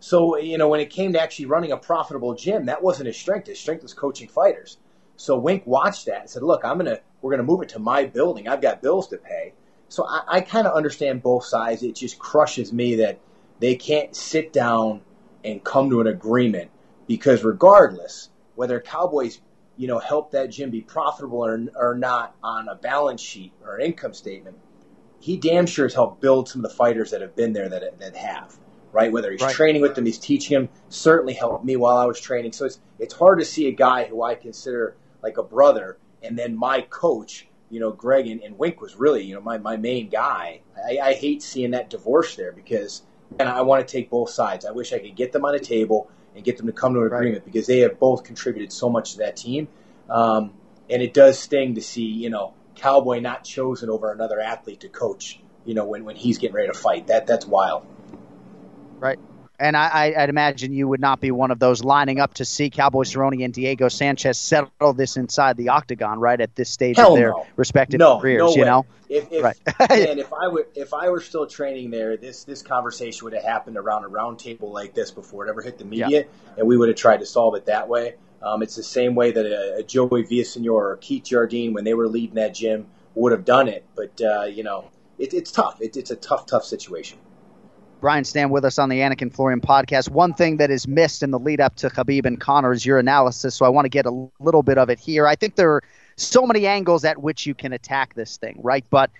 [0.00, 3.18] So, you know, when it came to actually running a profitable gym, that wasn't his
[3.18, 3.46] strength.
[3.46, 4.78] His strength was coaching fighters.
[5.16, 7.68] So Wink watched that and said, look, I'm going to, we're going to move it
[7.70, 8.48] to my building.
[8.48, 9.52] I've got bills to pay.
[9.88, 11.82] So I, I kind of understand both sides.
[11.82, 13.20] It just crushes me that
[13.58, 15.02] they can't sit down
[15.44, 16.70] and come to an agreement
[17.06, 19.42] because regardless, whether Cowboys,
[19.76, 23.78] you know, help that gym be profitable or, or not on a balance sheet or
[23.78, 24.56] income statement,
[25.18, 27.98] he damn sure has helped build some of the fighters that have been there that,
[27.98, 28.56] that have
[28.92, 29.12] right?
[29.12, 29.54] Whether he's right.
[29.54, 32.52] training with them, he's teaching them, Certainly helped me while I was training.
[32.52, 36.38] So it's it's hard to see a guy who I consider like a brother, and
[36.38, 39.76] then my coach, you know, Greg and, and Wink was really, you know, my, my
[39.76, 40.60] main guy.
[40.76, 43.02] I, I hate seeing that divorce there because,
[43.38, 44.64] and I want to take both sides.
[44.66, 47.00] I wish I could get them on a table and get them to come to
[47.00, 49.68] an agreement because they have both contributed so much to that team.
[50.08, 50.52] Um,
[50.88, 54.88] and it does sting to see, you know, Cowboy not chosen over another athlete to
[54.88, 57.08] coach, you know, when, when he's getting ready to fight.
[57.08, 57.86] That that's wild.
[59.00, 59.18] Right.
[59.58, 62.70] And I, would imagine you would not be one of those lining up to see
[62.70, 67.12] Cowboy Cerrone and Diego Sanchez settle this inside the octagon, right at this stage Hell
[67.12, 67.46] of their no.
[67.56, 68.40] respective no, careers.
[68.40, 69.56] No you know, if, if right.
[69.90, 73.42] and if I were if I were still training there, this this conversation would have
[73.42, 76.52] happened around a round table like this before it ever hit the media, yeah.
[76.56, 78.14] and we would have tried to solve it that way.
[78.42, 81.92] Um, it's the same way that a, a Joey Villasenor or Keith Jardine, when they
[81.92, 83.84] were leading that gym, would have done it.
[83.94, 85.82] But uh, you know, it, it's tough.
[85.82, 87.18] It, it's a tough, tough situation.
[88.00, 90.08] Brian Stann with us on the Anik and Florian podcast.
[90.08, 92.98] One thing that is missed in the lead up to Khabib and Conor is your
[92.98, 95.26] analysis, so I want to get a little bit of it here.
[95.26, 95.82] I think there are
[96.16, 98.84] so many angles at which you can attack this thing, right?
[98.88, 99.10] But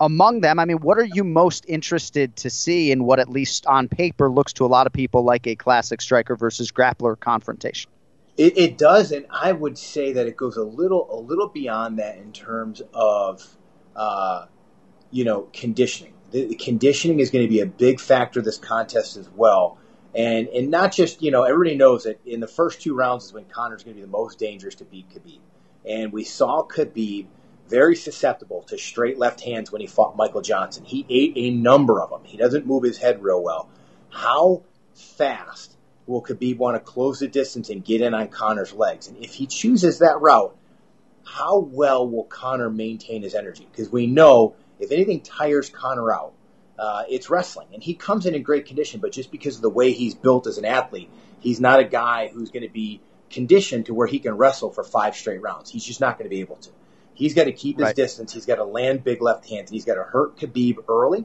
[0.00, 3.66] among them, I mean, what are you most interested to see in what, at least
[3.66, 7.90] on paper, looks to a lot of people like a classic striker versus grappler confrontation?
[8.36, 11.98] It, it does, and I would say that it goes a little, a little beyond
[11.98, 13.56] that in terms of,
[13.96, 14.46] uh,
[15.10, 16.12] you know, conditioning.
[16.30, 19.78] The, conditioning is going to be a big factor of this contest as well,
[20.14, 23.32] and and not just you know everybody knows that in the first two rounds is
[23.32, 25.40] when Conor's going to be the most dangerous to beat Khabib,
[25.88, 27.26] and we saw Khabib
[27.68, 30.84] very susceptible to straight left hands when he fought Michael Johnson.
[30.84, 32.24] He ate a number of them.
[32.24, 33.68] He doesn't move his head real well.
[34.10, 34.62] How
[34.94, 35.76] fast
[36.06, 39.08] will Khabib want to close the distance and get in on Conor's legs?
[39.08, 40.56] And if he chooses that route,
[41.24, 43.68] how well will Conor maintain his energy?
[43.70, 46.32] Because we know if anything tires Conor out,
[46.78, 47.68] uh, it's wrestling.
[47.72, 50.46] And he comes in in great condition, but just because of the way he's built
[50.46, 51.10] as an athlete,
[51.40, 53.00] he's not a guy who's going to be
[53.30, 55.70] conditioned to where he can wrestle for five straight rounds.
[55.70, 56.70] He's just not going to be able to.
[57.14, 57.96] He's got to keep his right.
[57.96, 58.32] distance.
[58.32, 59.70] He's got to land big left hands.
[59.70, 61.24] He's got to hurt Khabib early,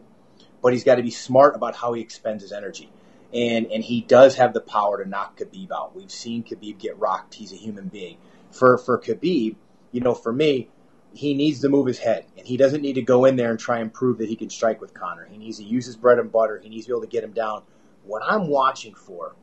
[0.61, 2.89] but he's got to be smart about how he expends his energy.
[3.31, 5.95] And and he does have the power to knock Khabib out.
[5.95, 7.35] We've seen Khabib get rocked.
[7.35, 8.17] He's a human being.
[8.51, 9.55] For for Khabib,
[9.91, 10.69] you know, for me,
[11.13, 13.59] he needs to move his head, and he doesn't need to go in there and
[13.59, 15.27] try and prove that he can strike with Conor.
[15.29, 16.59] He needs to use his bread and butter.
[16.61, 17.63] He needs to be able to get him down.
[18.03, 19.35] What I'm watching for,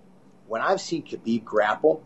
[0.46, 2.02] when I've seen Khabib grapple,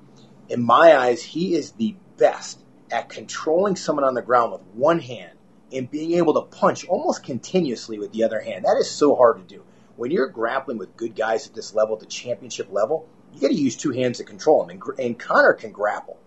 [0.48, 2.60] in my eyes, he is the best
[2.90, 5.38] at controlling someone on the ground with one hand
[5.72, 8.64] and being able to punch almost continuously with the other hand.
[8.64, 9.64] That is so hard to do.
[9.96, 13.54] When you're grappling with good guys at this level, the championship level, you got to
[13.54, 14.70] use two hands to control them.
[14.70, 16.18] And, and Conor can grapple.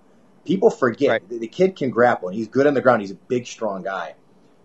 [0.47, 1.29] People forget right.
[1.29, 3.01] the, the kid can grapple, and he's good on the ground.
[3.01, 4.15] He's a big, strong guy.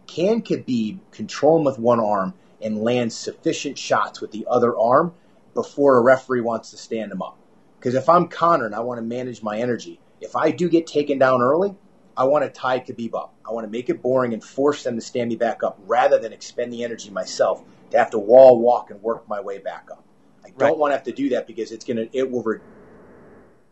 [0.06, 5.12] Can Khabib control him with one arm and land sufficient shots with the other arm
[5.54, 7.36] before a referee wants to stand him up?
[7.80, 10.86] Because if I'm Conor and I want to manage my energy, if I do get
[10.86, 11.74] taken down early,
[12.16, 13.34] I want to tie Khabib up.
[13.44, 16.16] I want to make it boring and force them to stand me back up rather
[16.16, 19.88] than expend the energy myself to have to wall walk and work my way back
[19.90, 20.04] up.
[20.44, 20.78] I don't right.
[20.78, 22.42] want to have to do that because it's gonna it will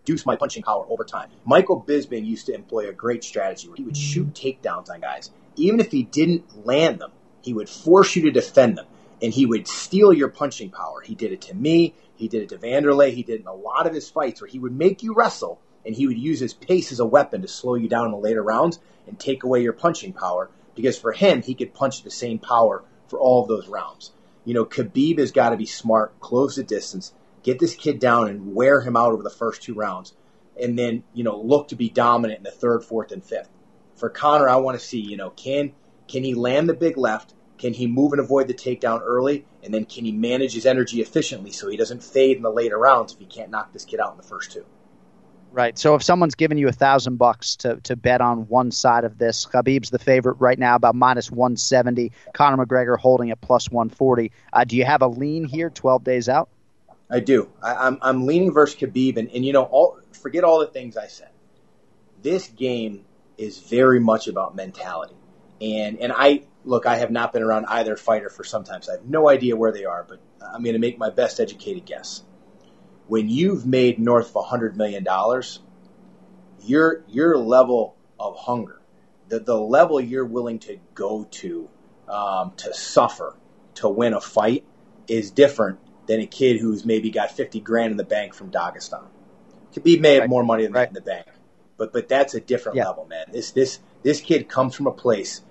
[0.03, 1.29] reduce my punching power over time.
[1.45, 5.31] Michael Bisping used to employ a great strategy where he would shoot takedowns on guys.
[5.57, 8.87] Even if he didn't land them, he would force you to defend them
[9.23, 11.01] and he would steal your punching power.
[11.03, 13.55] He did it to me, he did it to Wanderlei, he did it in a
[13.55, 16.55] lot of his fights where he would make you wrestle and he would use his
[16.55, 19.63] pace as a weapon to slow you down in the later rounds and take away
[19.63, 23.49] your punching power because for him, he could punch the same power for all of
[23.49, 24.13] those rounds.
[24.45, 27.13] You know, Khabib has got to be smart, close the distance,
[27.43, 30.15] get this kid down and wear him out over the first two rounds,
[30.61, 33.49] and then, you know, look to be dominant in the third, fourth, and fifth.
[33.97, 35.73] For Conor, I want to see, you know, can
[36.09, 37.35] can he land the big left?
[37.59, 39.45] Can he move and avoid the takedown early?
[39.63, 42.79] And then can he manage his energy efficiently so he doesn't fade in the later
[42.79, 44.65] rounds if he can't knock this kid out in the first two?
[45.53, 45.79] Right.
[45.79, 49.19] So if someone's giving you a thousand bucks to to bet on one side of
[49.19, 52.13] this, Khabib's the favorite right now, about minus one seventy.
[52.33, 54.33] Conor McGregor holding at plus one forty.
[54.53, 56.49] Uh, do you have a lean here, twelve days out?
[57.11, 57.51] I do.
[57.63, 60.67] I, am I'm, I'm leaning versus Khabib, and, and you know, all forget all the
[60.67, 61.31] things I said.
[62.23, 63.05] This game
[63.37, 65.17] is very much about mentality,
[65.61, 66.87] and and I look.
[66.87, 69.57] I have not been around either fighter for some time, so I have no idea
[69.57, 72.23] where they are, but I'm going to make my best educated guess
[73.11, 75.05] when you've made north of $100 million,
[76.63, 78.81] your, your level of hunger,
[79.29, 81.69] the, the level you're willing to go to
[82.09, 83.37] um, to suffer
[83.75, 84.65] to win a fight
[85.09, 85.81] is different
[86.11, 89.07] than a kid who's maybe got 50 grand in the bank from Dagestan.
[89.73, 90.29] Khabib may have right.
[90.29, 90.81] more money than right.
[90.81, 91.27] that in the bank,
[91.77, 92.89] but but that's a different yeah.
[92.89, 93.27] level, man.
[93.33, 95.43] This this this kid comes from a place.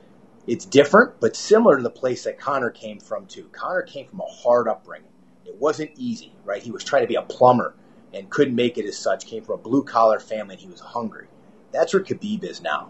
[0.48, 3.48] It's different, but similar to the place that Conor came from too.
[3.54, 5.08] Conor came from a hard upbringing.
[5.46, 6.62] It wasn't easy, right?
[6.62, 7.74] He was trying to be a plumber
[8.14, 9.28] and couldn't make it as such.
[9.28, 11.28] Came from a blue collar family and he was hungry.
[11.72, 12.90] That's where Khabib is now,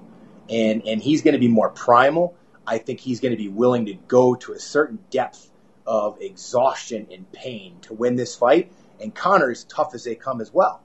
[0.49, 2.36] and and he's going to be more primal.
[2.65, 5.51] I think he's going to be willing to go to a certain depth
[5.90, 8.72] of exhaustion and pain to win this fight.
[9.02, 10.84] And Conor is tough as they come as well.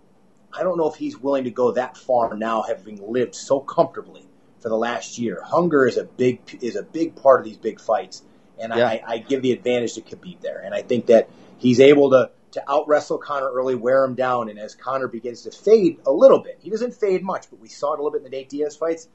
[0.51, 4.27] I don't know if he's willing to go that far now, having lived so comfortably
[4.61, 5.43] for the last year.
[5.45, 8.23] Hunger is a big is a big part of these big fights,
[8.59, 8.87] and yeah.
[8.87, 10.63] I, I give the advantage to Khabib there.
[10.65, 11.29] And I think that
[11.59, 15.43] he's able to to out wrestle Conor early, wear him down, and as Conor begins
[15.43, 18.13] to fade a little bit, he doesn't fade much, but we saw it a little
[18.13, 19.09] bit in the Nate Diaz fights.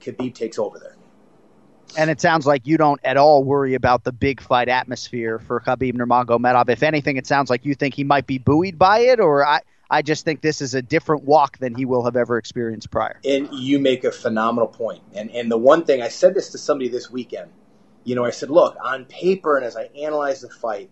[0.00, 0.96] Khabib takes over there.
[1.96, 5.60] And it sounds like you don't at all worry about the big fight atmosphere for
[5.60, 6.68] Khabib Nurmagomedov.
[6.68, 9.60] If anything, it sounds like you think he might be buoyed by it, or I,
[9.90, 13.18] I just think this is a different walk than he will have ever experienced prior.
[13.24, 15.02] And you make a phenomenal point.
[15.14, 17.50] And and the one thing I said this to somebody this weekend
[18.04, 20.90] you know, I said, look, on paper and as I analyze the fight,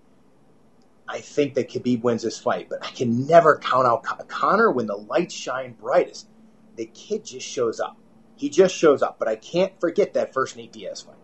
[1.08, 4.86] I think that Khabib wins this fight, but I can never count out Conor when
[4.86, 6.28] the lights shine brightest.
[6.76, 7.96] The kid just shows up.
[8.38, 11.16] He just shows up, but I can't forget that first Nate Diaz fight.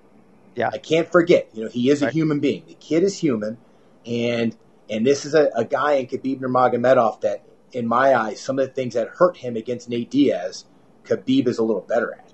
[0.56, 1.48] Yeah, I can't forget.
[1.54, 2.10] You know, he is right.
[2.10, 2.64] a human being.
[2.66, 3.56] The kid is human,
[4.04, 4.56] and
[4.90, 8.66] and this is a, a guy in Khabib Nurmagomedov that, in my eyes, some of
[8.66, 10.64] the things that hurt him against Nate Diaz,
[11.04, 12.32] Khabib is a little better at.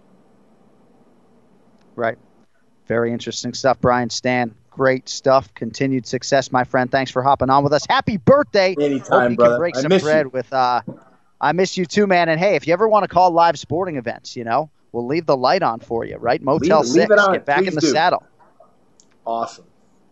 [1.95, 2.19] Right.
[2.87, 4.55] Very interesting stuff, Brian Stann.
[4.71, 5.53] Great stuff.
[5.55, 6.91] Continued success, my friend.
[6.91, 7.85] Thanks for hopping on with us.
[7.89, 8.75] Happy birthday.
[8.81, 9.55] Anytime, Hope you brother.
[9.55, 10.31] Can break I some bread you.
[10.31, 10.53] with.
[10.53, 10.83] Uh,
[11.41, 12.29] I miss you too, man.
[12.29, 15.27] And hey, if you ever want to call live sporting events, you know, we'll leave
[15.27, 16.43] the light on for you, right?
[16.43, 16.97] Motel leave, Six.
[16.97, 17.33] Leave it on.
[17.33, 17.89] Get back in the do.
[17.89, 18.25] saddle.
[19.27, 19.65] Awesome.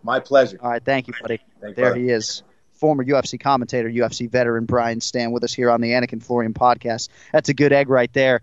[0.03, 0.59] My pleasure.
[0.63, 1.41] All right, thank you, buddy.
[1.61, 2.01] Thanks, there brother.
[2.01, 2.43] he is.
[2.73, 6.55] Former UFC commentator, UFC veteran Brian Stann with us here on the Anik and Florian
[6.55, 7.09] podcast.
[7.33, 8.41] That's a good egg right there.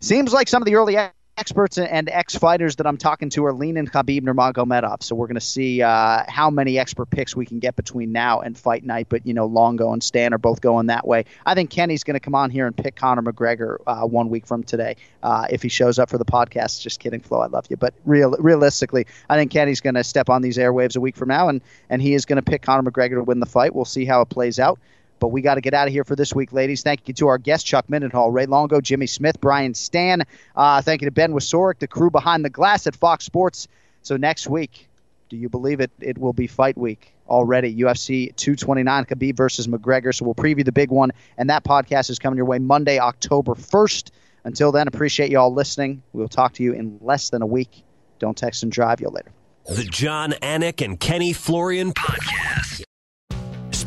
[0.00, 0.96] Seems like some of the early
[1.38, 5.02] experts and ex-fighters that I'm talking to are leaning Khabib Nurmagomedov.
[5.02, 8.40] So we're going to see uh, how many expert picks we can get between now
[8.40, 9.08] and fight night.
[9.10, 11.26] But you know, Longo and Stann are both going that way.
[11.44, 14.46] I think Kenny's going to come on here and pick Conor McGregor uh, one week
[14.46, 16.80] from today uh, if he shows up for the podcast.
[16.80, 17.40] Just kidding, Flo.
[17.40, 20.96] I love you, but real realistically, I think Kenny's going to step on these airwaves
[20.96, 21.60] a week from now, and
[21.90, 23.74] and he is going to pick Conor McGregor to win the fight.
[23.74, 24.78] We'll see how it plays out.
[25.18, 26.82] But we got to get out of here for this week, ladies.
[26.82, 30.22] Thank you to our guest, Chuck Mindenhall, Ray Longo, Jimmy Smith, Brian Stann.
[30.54, 33.68] Uh, thank you to Ben Wasorick, the crew behind the glass at Fox Sports.
[34.02, 34.88] So next week,
[35.28, 35.90] do you believe it?
[36.00, 37.74] It will be fight week already.
[37.74, 40.14] UFC 229, Khabib versus McGregor.
[40.14, 43.54] So we'll preview the big one, and that podcast is coming your way Monday, October
[43.54, 44.10] 1st.
[44.44, 46.02] Until then, appreciate you all listening.
[46.12, 47.82] We'll talk to you in less than a week.
[48.20, 49.00] Don't text and drive.
[49.00, 49.32] You later.
[49.68, 52.85] The Jon Anik and Kenny Florian podcast.